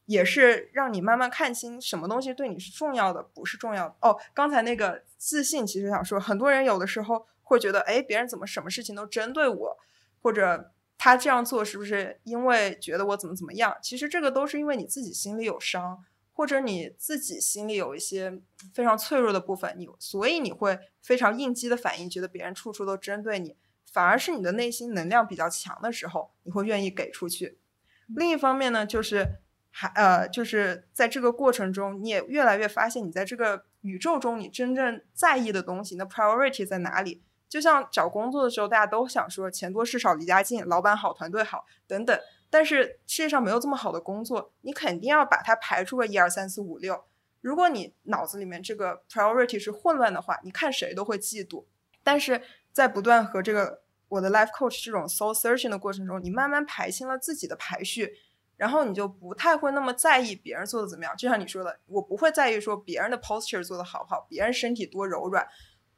[0.06, 3.96] 也是让你慢慢看清什么东西对你是重要的，不是重要的。
[4.00, 9.78] 哦，刚才那个自信，其实想说，很多人有的时候会觉得，哎，别人怎么什么事情都针对我，
[10.22, 13.78] 或者他这样做是不是因为觉得我怎么怎么样？
[13.82, 16.04] 其实这个都是因为你自己心里有伤。
[16.34, 18.40] 或者你自己心里有一些
[18.72, 23.56] 非常脆弱的部分，你所以你会非常应激的反应，觉得别人处处都针对你，
[23.92, 27.58] 反而是你的内心能量比较强的时候，你会愿意给出去。
[28.06, 29.26] 另一方面呢，就是
[29.72, 37.24] 还呃，就是在这个过程中，你也越来越发现，你在这个宇宙中，你真正在意的东西，你的 priority 在哪里？
[37.50, 42.20] 就像找工作的时候，大家都想说钱多事少离家近，老板好，团队好等等。
[42.50, 47.04] 但是世界上没有这么好的工作，你肯定要把它排出个一二三四五六。
[47.42, 51.66] 如果你脑子里面这个 priority 是混乱的话，你看谁都会嫉妒。
[52.04, 52.42] 但是
[52.72, 58.14] 在不断和这个我的 life coach 这种 soul searching 的过程中，你慢慢排清了自己的排序，
[58.56, 61.16] 然后你就不太会那么在意别人做的怎么样。
[61.18, 65.46] 就像你说的，我不会在意说别人的 posture 做的好不好，别人身体多柔软，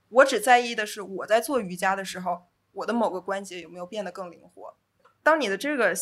[0.09, 4.75] 我只在意的是我在做瑜伽的时候，我的某个关节有没有变得更灵活。
[5.21, 5.93] 当你的这个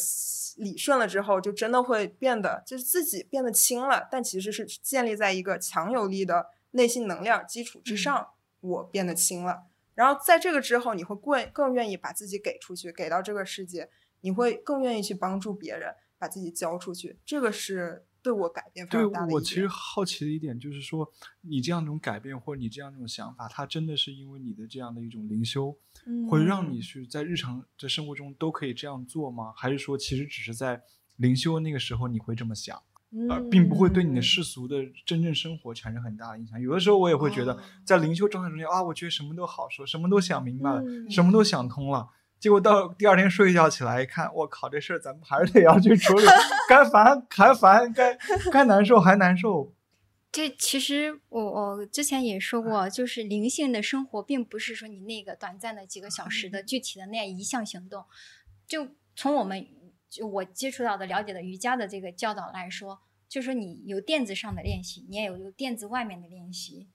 [0.57, 8.29] 理顺了之后，就真的会变得就是自己变得轻了，但其实是建立在一个强有力的内心能量基础之上，
[8.61, 9.63] 我变得轻了。
[9.95, 13.89] 然后在这个之后，你会更更愿意把自己给出去，给到这个世界，
[14.21, 17.17] 你会更愿意去帮助别人，把自己交出去。
[17.25, 19.27] 这个是对我改变非常大的。
[19.27, 21.09] 对我其实好奇的一点就是说，
[21.41, 25.75] 你这样一种改变，或者你这样一种想法，它真的是因为你的这样的一种灵修。
[26.29, 29.51] 会让你去在日常在生活中都可以这样做吗？
[29.57, 30.81] 还是说其实只是在
[31.17, 32.81] 灵修那个时候你会这么想，
[33.29, 36.61] 而并不会对你的世俗的真正生活产生很大的影响？
[36.61, 42.07] 有的时候我也会觉得，在灵修状态中间啊，我觉得什么都好说，什么都想明白了，什么都想通了，
[42.39, 46.25] 结果到第二天睡一觉起来一看，我靠，这事儿咱们还是得要去处理，
[46.69, 48.17] 该烦 还烦，该
[48.51, 49.73] 该难受 还难受。
[50.31, 58.05] 这其实我我之前也说过，就是灵性的生活，并不是说你那个短暂的几个小时的具体的那样一项行动。
[58.67, 59.65] 就从我们
[60.09, 66.87] 就我接触到的、了解的瑜伽的这个教导来说，就说你有垫子上的练习，你也有有垫子外面的练习。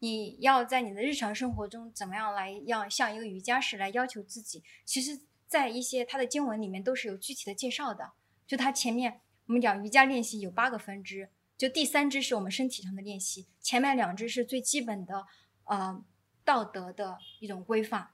[0.00, 4.62] 你要在你的日常生活中怎么样来，要像一个瑜伽师来要求自己。
[4.84, 8.12] 其实，在一些他的经文里面都是有具体的介绍的。
[8.46, 11.30] 就他前面我们讲瑜伽练习有八个分支。
[11.56, 15.26] 就第三支是我们身体上的练习，前面两支是最基本的，
[15.64, 16.04] 呃，
[16.44, 18.10] 道德的一种规范，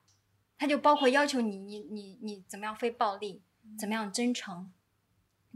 [0.56, 3.42] 它就包括要求你，你，你，你怎么样非暴力，
[3.78, 4.72] 怎么样真诚，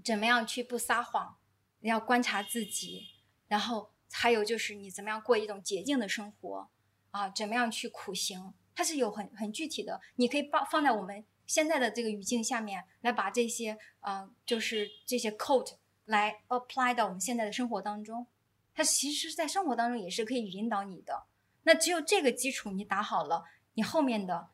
[0.05, 1.39] 怎么样去不撒谎，
[1.81, 3.07] 要观察自己，
[3.47, 6.69] 然后还有就是你怎么样过一种洁净的生活，
[7.11, 15.77] 啊，怎么样去苦行，它是有很很具体的，你可以放放在我们现在的这个语境下面来把这些，呃，就是这些 code。
[16.09, 18.27] 来 apply 到我们现在的生活当中，
[18.73, 21.27] 它其实，在生活当中也是可以引导你的。
[21.65, 23.45] 那只有这个基础你打好了，
[23.75, 24.49] 你后面的，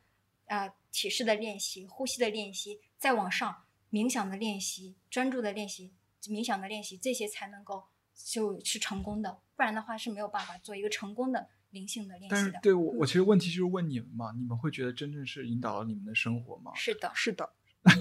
[0.46, 5.94] 呃，体式的练习、呼吸的练习，再往上冥想的练习、专注的练习、
[6.24, 9.38] 冥想的练习，这些才能够就是成功的。
[9.56, 12.58] 不然的话是没有办法做一个成功的灵性的练习的。
[12.62, 16.72] 对我，我其实问题就是问你们嘛，你们会觉得真正是引导了你们的生活吗？
[16.74, 17.50] 是的，是的。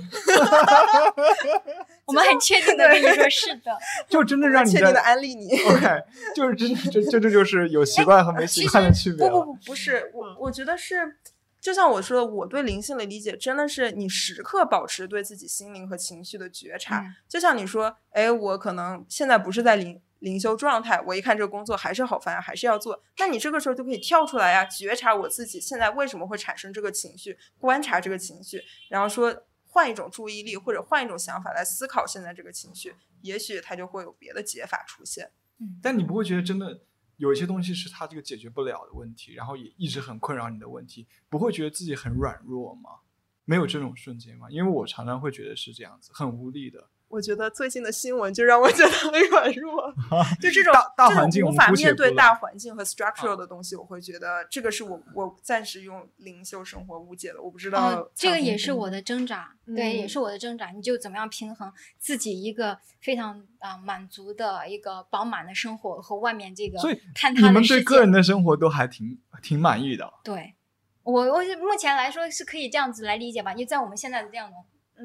[2.05, 3.77] 我们很确定的跟你说， 是的，
[4.07, 5.49] 就真的让你确定的安利你。
[5.59, 6.01] OK，
[6.33, 9.27] 就是真这这这就是有习惯和没习惯的区别。
[9.27, 11.17] 不不不，不是我，我觉得是，
[11.59, 17.03] 就像我说的，我对灵性的理解真的是你时刻保持对自己心灵和情绪的觉察。
[17.27, 23.01] 就像你说，哎，我可能现在不是在灵灵修状态，我一看这个工作还是好烦，还是要做。
[23.19, 29.45] 那你这个时候就可以跳出来呀，觉察我自己现在为什么会产生这个情绪，观察这个情绪，然后说。
[29.75, 35.31] 换一种注意力，或者换一种想法来思考现在这个情绪，也许它就会有别的解法出现。
[35.57, 36.79] 嗯，但你不会觉得真的
[37.17, 42.99] 有一些东西是他这个解决不了的问题，然后也一直很困扰你的问题，不会觉得自己很软弱吗？
[43.45, 44.47] 没有这种瞬间吗？
[44.51, 46.91] 因为我常常会觉得是这样子，很无力的。
[47.13, 49.93] 我觉得最近的新闻就让我觉得很软弱，
[50.41, 58.09] 就这种大环境无法面对大环境和 structural 的东西，我会觉得这个是我我暂时用灵修生活误解的，我不知道。
[58.15, 60.71] 这个也是我的挣扎，对，也是我的挣扎。
[60.71, 66.79] 你就怎么样平衡自己一个非常啊满足的一个饱满的生活和外面这个？
[66.79, 66.99] 所以
[67.35, 70.11] 你们对个人的生活都还挺挺满意的。
[70.23, 70.55] 对，
[71.03, 74.57] 我我目前来说是可以这样子来理解吧，就在我们现在的这样的。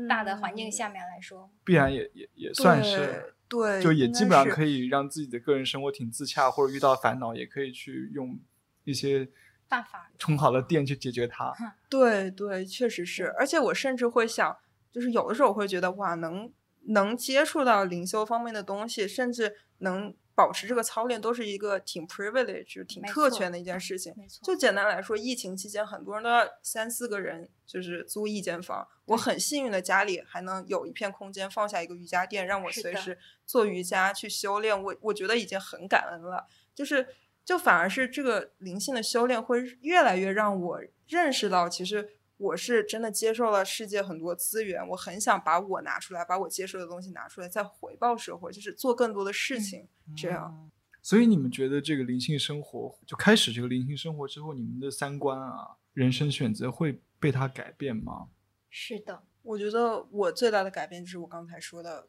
[0.07, 8.39] 大的环境下面来说，必然也也也算是对，就也基本上可以让自己的个人生活挺自洽，或者遇到烦恼也可以去用
[8.85, 9.27] 一些
[9.69, 11.53] 办法，充好了电去解决它。
[11.89, 13.29] 对对，确实是。
[13.39, 14.57] 而且我甚至会想，
[14.93, 16.53] 就是有的时候我会觉得，哇，能
[16.89, 24.15] 能接触到灵修方面的东西，甚至能保持这个操练，都是一个挺 privilege、挺特权的一件事情。
[24.17, 28.87] 没错，就简单来说，疫情期间很多人都要三四个人，就是租一间房。
[29.07, 34.81] 我很幸运的家里还能有一片空间，放下一个瑜伽垫，让我随时做瑜伽去修炼。
[34.81, 36.47] 我我觉得已经很感恩了。
[36.73, 37.09] 就是
[37.45, 49.87] 就反而是这个灵性的修炼，会越来越让我认识到，其实我是真的接受了世界很多资源，我很想把我拿出来，把我接受的东西拿出来，再回报社会，就是做更多的事情。
[50.17, 50.71] 这样，
[51.03, 58.29] 所以你们觉得这个灵性生活就开始这个灵性生活之后，你们的三观啊、人生选择会被它改变吗？
[58.71, 62.09] 是的，我觉得我最大的改变就是我刚才说的，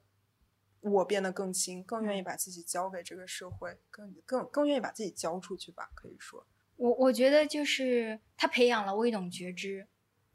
[0.82, 6.46] 我变得更轻，更愿意把自己交给这个社会，更更更愿意把自己交出去吧，可以说。
[6.76, 9.88] 我我觉得就是他培养了我一种觉知，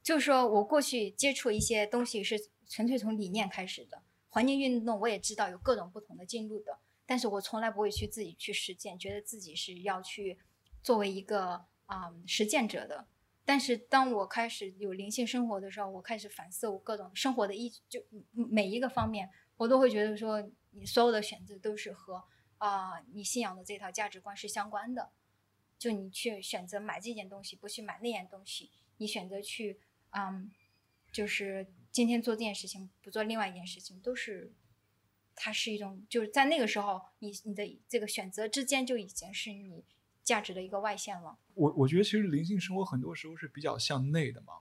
[0.05, 2.39] 就是说我过去接触一些东西是
[2.69, 10.39] 纯粹从理念开始的，环境运动我也知道有各种不同的进入的，但是我从来不会去自己去实践，觉得自己是要去
[10.83, 13.09] 作为一个啊、实践者的。
[13.47, 18.03] 但是当我开始有灵性生活的时候，我开始反思我各种生活的一就
[18.33, 22.23] 每一个方面，我都会觉得说，你所有的选择都是和
[22.59, 25.11] 啊、你信仰的这套价值观是相关的。
[25.79, 29.81] 就你去选择买这件东西，不去买那件东西，你选择去，
[30.17, 30.51] 嗯，
[31.13, 34.53] 就是今天做这件事情，不做另外一件事情，都是，
[35.35, 39.85] 它是一种，就是在那个时候，你你的这个选择之间就已经是你
[40.23, 41.39] 价值的一个外线了。
[41.55, 44.55] 我我觉得其实灵性生活很多时候是比较向内的嘛。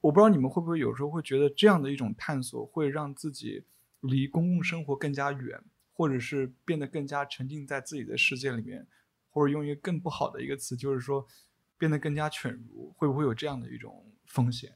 [0.00, 3.64] 我不知道你们会不会有时候会觉得这样的一种探索会让自己
[4.00, 8.86] 离公共生活更加远，或者是变得更加沉浸在自己的世界里面，
[9.30, 11.26] 或者用一个更不好的一个词，就是说
[11.78, 14.72] 变得更加犬儒，会不会有这样的一种风险？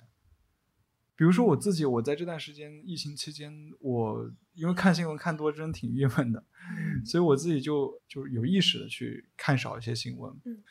[1.19, 6.45] 比如说我自己，我在这段时间疫情期间，我因为看新闻看多，真的挺郁闷的，
[7.05, 10.63] 所以我自己就就有意识的去看少一些新闻，嗯。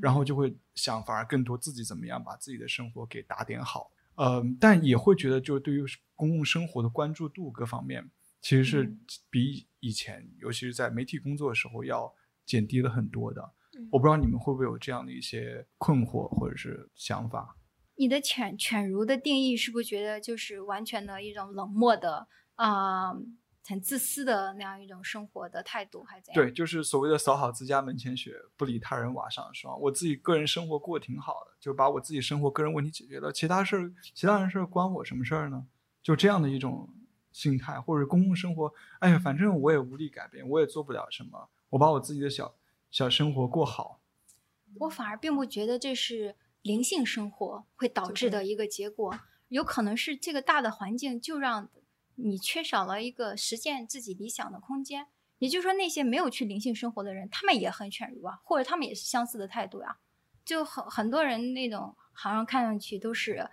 [0.00, 5.84] 然后就会想，反而更多自己怎么样把自己的生活给打点好，嗯、但也会觉得，就对于
[6.14, 8.08] 公共生活的关注度各方面，
[8.40, 9.00] 其实是嗯。
[9.28, 13.42] 比以前，尤其是在媒体工作的时候要减低了很多的。
[13.76, 13.88] 嗯。
[13.90, 17.56] 我不知道你们会不会有这样的一些困惑或者是想法。
[17.96, 23.12] 你的犬犬儒的定义是不是觉得就是完全的一种冷漠的啊、
[23.66, 26.44] 很自私的那样一种生活的态度，还是怎样？
[26.44, 29.78] 对，就是所谓的扫好自家门前雪，不理他人瓦上霜。
[29.80, 35.66] 我自己个人生活过得挺好的，就把我自己生活个人问题解决了，其他事儿，其他人事儿关我什么事儿呢？
[36.02, 36.88] 就这样的一种
[37.32, 42.54] 心态，或者公共生活，哎呀，反正我也无力改变，我也做不了什么，我把我自己的小
[42.90, 44.00] 小生活过好。
[44.78, 46.36] 我反而并不觉得这是
[46.66, 51.68] 灵性生活会导致的一个结果，有可能是这个大的环境就让
[52.16, 55.06] 你缺少了一个实现自己理想的空间。
[55.38, 59.98] 也就是说，那些没有去灵性生活的人，他们也很犬儒啊，或者他们也是相似的态度呀、
[60.44, 63.46] 就很很多人那种好像看上去都是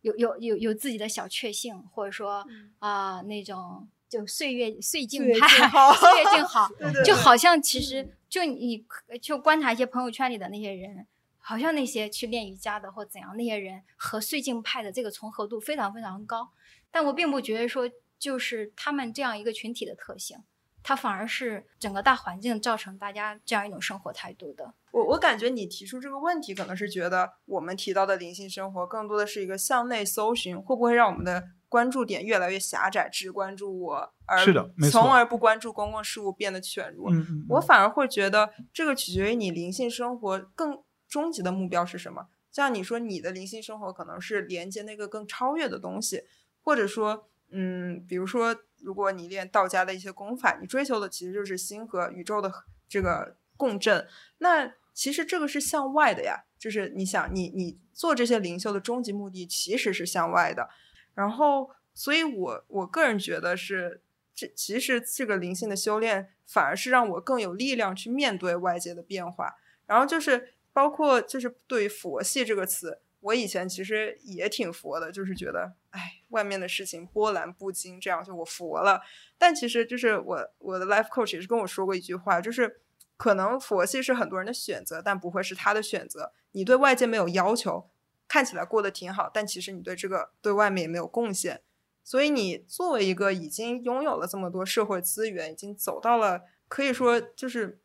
[0.00, 2.42] 有有有有自己的小确幸，或者说
[2.78, 8.86] 啊、那种就岁月岁月派，静好岁月静好， 对对对就好像其实就你
[9.20, 11.06] 就观察一些朋友圈里的那些人，
[11.48, 16.48] 好像那些去练瑜伽的或怎样那些人和碎镜派的这个重合度非常非常高，
[16.90, 17.88] 但我并不觉得说
[18.18, 20.38] 就是他们这样一个群体的特性，
[20.82, 24.74] 它反而是整个大环境造成大家这样一种生活态度的。
[24.90, 37.08] 我我感觉你提出这个问题，可能是觉得我们提到的灵性生活，更多的是一个向内搜寻，会不会让我们的关注点越来越狭窄，只关注我，而是的没错从而不关注公共事务，变得犬儒。
[37.08, 42.28] 嗯嗯，我反而会觉得这个取决于你灵性生活更终极的目标是什么。
[42.50, 46.24] 像你说，你的灵性生活可能是连接那个更超越的东西，
[46.62, 52.50] 或者说，嗯，比如说，如果你练道家的一些功法，你追求的其实就是心和宇宙的
[52.88, 54.06] 这个共振。
[54.38, 60.70] 那其实这个是向外的呀，就是你想，你你做这些灵修的终极目的其实是向外的。
[61.14, 64.00] 然后，所以我我个人觉得是，
[64.34, 69.56] 这其实这个灵性的修炼反而是让我更有力量去面对外界的变化。
[69.86, 79.00] 然后就是包括就是对于佛系这个词，我以前其实也挺佛的，就是觉得哎，外面的事情波澜不惊，这样就我佛了。
[79.38, 82.82] 但其实就是我我的 life coach 也是跟我说过一句话，就是
[83.16, 86.30] 可能佛系是很多人的选择，但不会是他的选择。
[86.52, 87.88] 你对外界没有要求，
[88.28, 91.62] 看起来过得挺好，但其实你对这个对外面也没有贡献。
[92.04, 97.80] 所以你作为一个已经拥有了这么多社会资源，已经走到了可以说就是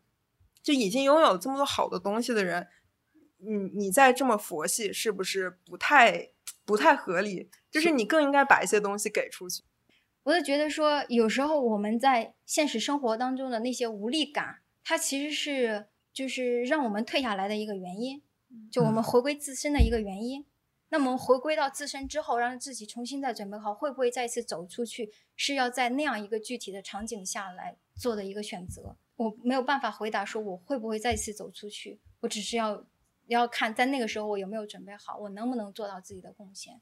[0.61, 2.67] 就已经拥有了这么多好的东西的人，
[3.43, 6.29] 你你再这么佛系，是不是不太
[6.63, 7.49] 不太合理？
[7.69, 9.63] 就是你更应该把一些东西给出去。
[10.23, 18.21] 我就觉得说，有时候我们在现实生活当中的那些无力感，它其实是就是让我们退下来的一个原因，
[18.69, 20.45] 就我们回归自身的一个原因。
[20.89, 25.09] 那么回归到自身之后，让自己重新再准备好，会不会再次走出去？
[25.37, 28.97] 是要在那样一个具体的场景下来做的一个选择。
[29.15, 32.85] 我没有办法回答说我会不会再次走出去，我只是要
[33.27, 36.81] 要看在那个时候我有没有准备好，我能不能做到自己的贡献。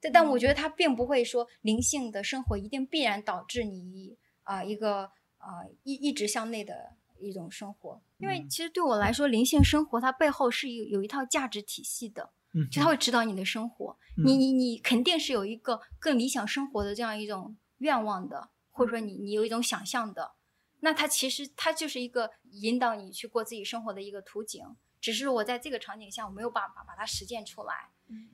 [0.00, 12.30] 但但我觉得它并不会说灵性的生活一定必然导致你啊一个啊一一直向内的一种生活，因为其实对我来说，灵性生活它背后是有有一套价值体系的，
[12.70, 13.98] 就它会指导你的生活。
[14.24, 20.32] 你你你肯定是有一个更理想生活的这样一种愿望的，或者说你你有一种想象的，
[20.78, 24.64] 那它其实它就是一个引导你去过自己生活的一个途径。
[25.00, 27.90] 只是我在这个场景下，我没有办法把它实践出来。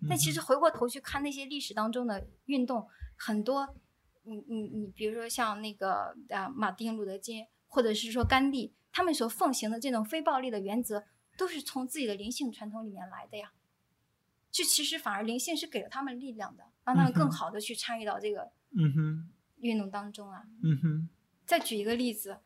[0.09, 3.75] 但其实回过头去看那些历史当中的运动，很多，
[4.23, 11.05] 你你你，比如说像那个啊，马丁路德金，或者是说甘地，他们所奉行的这种非暴力的原则，
[11.37, 13.53] 都是从自己的灵性传统里面来的呀。
[14.53, 20.45] 就其实反而灵性是给了他们力量的，让他们更好的去参与到这个嗯哼运动当中啊。
[20.62, 21.09] 嗯哼。
[21.45, 22.39] 再举一个例子，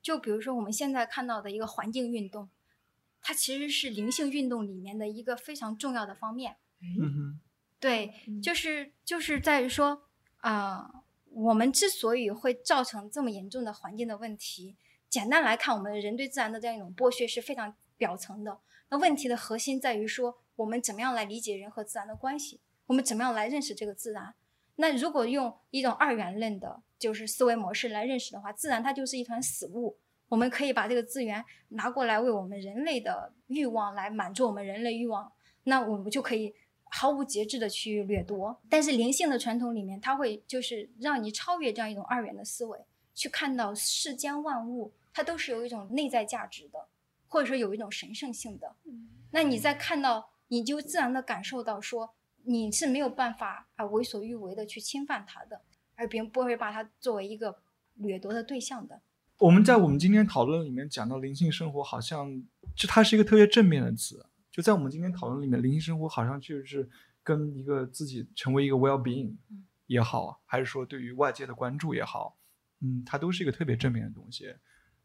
[0.00, 2.48] 就比如说我们现在看到的一个环境运动，
[3.28, 6.58] 它其实是灵性运动里面的一个非常重要的方面。
[6.80, 7.40] 嗯哼，
[7.80, 10.04] 对，就是就是在于说，
[10.36, 11.02] 啊，
[11.32, 14.76] 我们之所以会造成这么严重的环境的问题，
[15.08, 18.60] 简单来看，我们人对自然的这样一种剥削是非常表层的。
[18.90, 22.60] 那问题的核心在于说，我们怎么样来理解人和自然的关系？
[22.86, 24.36] 我们怎么样来认识这个自然？
[24.76, 29.98] 那如果用一种二元论的，就是思维模式来认识的话，自然它就是一团死物。
[30.28, 35.32] 我们可以把这个资源拿过来为我们人类的欲望来满足我们人类欲望，
[35.64, 36.54] 那我们就可以。
[36.88, 42.78] 毫无节制的去掠夺，但是灵性的传统里面，它会就是让你超越这样一种二元的思维，
[43.12, 46.86] 去看到世间万物，它都是有一种内在价值的，
[47.26, 48.76] 或者说有一种神圣性的。
[49.32, 52.14] 那你在看到，你就自然的感受到说，
[52.44, 55.60] 你是没有办法啊为所欲为的去侵犯它的，
[55.96, 57.58] 而别人不会把它作为一个
[57.94, 59.02] 掠夺的对象的。
[59.38, 62.42] 我们在我们今天讨论里面讲到灵性生活，好像
[62.74, 64.24] 就它是一个特别正面的词。
[64.50, 66.88] 就在我们今天讨论里面，灵性生活好像就是
[67.22, 69.36] 跟一个自己成为一个 well being
[69.86, 72.38] 也好，还是说对于外界的关注也好，
[72.80, 74.54] 嗯，它都是一个特别正面的东西。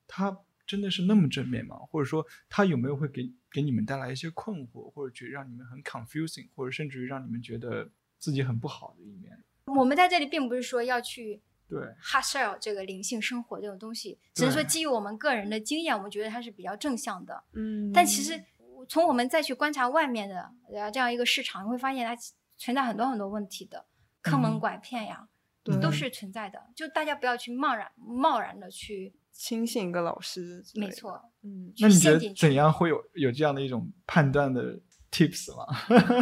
[0.07, 1.75] 它真的是那么正面吗？
[1.75, 9.38] 或者说，它有没有会给给你们带来一些困惑，或者觉得让你们很 confusing，或者甚至于让你们觉得自己很不好的一面？
[9.65, 11.41] 我们在这里并不是说要去
[11.72, 17.43] 对 hard sell 这个灵性生活这种东西，只是说基于我们个人的经验，我们觉得它是比较正向的。
[17.53, 18.43] 嗯，但其实。
[18.89, 20.51] 从我们再去观察外面的
[20.91, 22.19] 这样一个市场，你会发现它
[22.57, 23.86] 存在很多很多问题的，
[24.24, 25.30] 坑蒙拐骗呀，
[25.80, 26.59] 都是存在的。
[26.76, 30.63] 就大家不要去贸然贸然的去轻信一个老师。
[30.74, 31.72] 没错，嗯。
[31.78, 34.80] 那你觉得怎样会有有这样的一种判断的
[35.12, 35.66] tips 吗？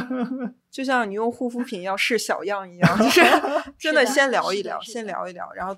[0.71, 3.21] 就像你用护肤品要试小样一样， 就是
[3.77, 5.77] 真的先聊一聊，先聊一聊，然后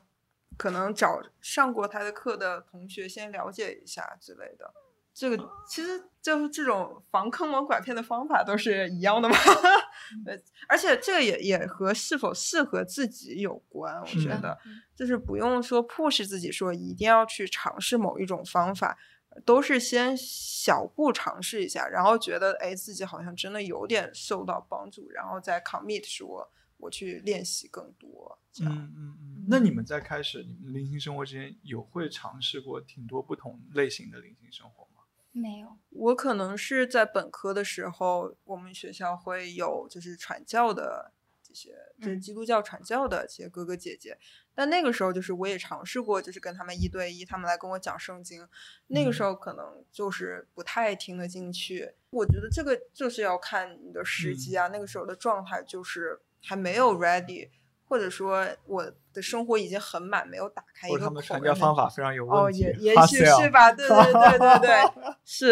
[0.57, 4.73] 可能找上过他的课的同学先了解一下之类的。
[5.13, 5.37] 这个
[5.67, 9.35] 其实就是这种防坑蒙拐骗的方法都是一样的嘛，
[10.25, 10.33] 呃，
[10.69, 13.99] 而且这个也也和是否适合自己有关。
[13.99, 14.57] 我觉得
[14.95, 18.97] 就是不用说迫使自己说一定要去尝试某一种方法，
[19.45, 28.37] 都是先小步尝试一下，然后觉得哎自己好像真的有点受到帮助，然后再 commit 说我去练习更多。
[28.59, 29.45] 嗯嗯嗯。
[29.47, 35.03] 那你们在开始你们灵性生活之前有会尝试过挺多不同类型的灵性生活吗？
[35.31, 44.17] 没有，我可能是在本科的时候，我们学校会有就是传教的这些，就是基督教传教的这些哥哥姐姐。
[44.53, 48.47] 但那个时候，就是我也尝试过，就是跟他们一对一，他们来跟我讲圣经。
[48.87, 51.93] 那个时候可能就是不太听得进去。
[52.09, 57.49] 我觉得这个就是要看你的时机啊，那个时候的状态就是还没有 ready。
[57.85, 61.05] 或者说我的生活已经很满，没有打开一个口。
[61.05, 62.63] 他们传教方法非常有问题。
[62.65, 64.91] 哦，也也许是吧，对对对对对，
[65.25, 65.51] 是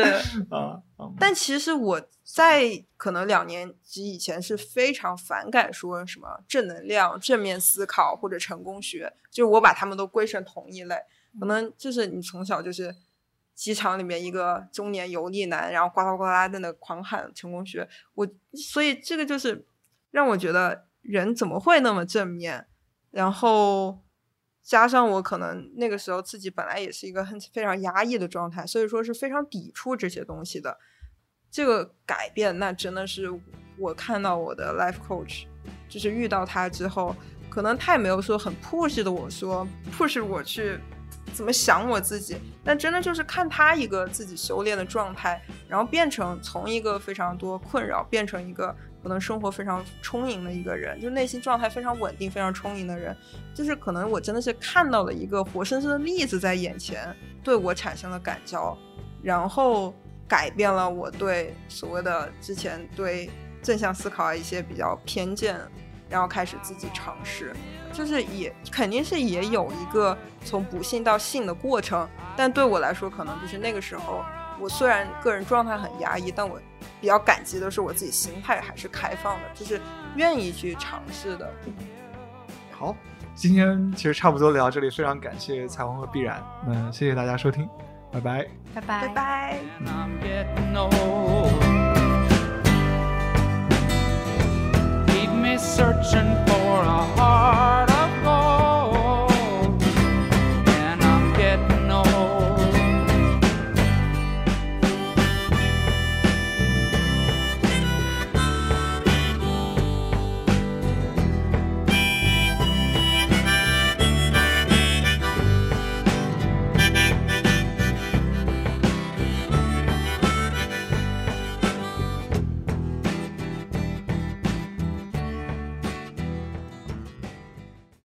[0.49, 0.81] 啊。
[1.19, 10.95] 但其实我在可能两年级以前是非常反感说什么正能量、正面思考或者成功学，就是我把他们都归成同一类。
[11.39, 12.95] 可能就是你从小就是
[13.55, 17.87] 机场里面一个中年油腻男，然后呱啦呱啦在那狂喊成功学。
[18.15, 19.65] 我所以这个就是
[20.11, 20.85] 让我觉得。
[21.01, 22.67] 人怎么会那么正面？
[23.11, 23.99] 然后
[24.61, 30.77] 加上我可能那个时候自己本来也是一个很非常压抑的状态，所以说是非常抵触这些东西的。
[31.51, 33.27] 这个改变，那真的是
[33.77, 35.45] 我看到我的 life coach，
[35.87, 37.15] 就是遇到他之后，
[37.49, 40.79] 可能他也没有说很 push 的我说 push 我去
[41.33, 53.15] 怎么想我自己，但真的就是看他一个自己修炼的状态，然后变成从一个非常多困扰变成一个可能生活非常充盈的一个人，就内心状态非常稳定、非常充盈的人，
[53.53, 58.77] 就是可能我真的是看到了一个活生生的例子在眼前，对我产生了感召，
[59.21, 59.93] 然后。
[60.29, 63.27] 改变了我对所谓的之前对
[63.63, 65.59] 正向思考一些比较偏见，
[66.07, 67.51] 然后开始自己尝试，
[67.91, 74.23] 就是也肯定是也有一个从不信到信的过程，但对我来说，可能就是那个时候，
[74.59, 76.59] 我虽然个人状态很压抑，但我
[76.99, 79.79] 比较感激的是我自己心态还是开放的，就是
[80.15, 81.49] 愿意去尝试的。
[82.71, 82.95] 好，
[83.33, 87.67] 今天其实差不多聊到这里，非常感谢彩虹和必然，嗯谢谢大家收听。
[88.11, 89.59] 拜拜，拜拜，拜拜。
[95.59, 97.88] searching for a heart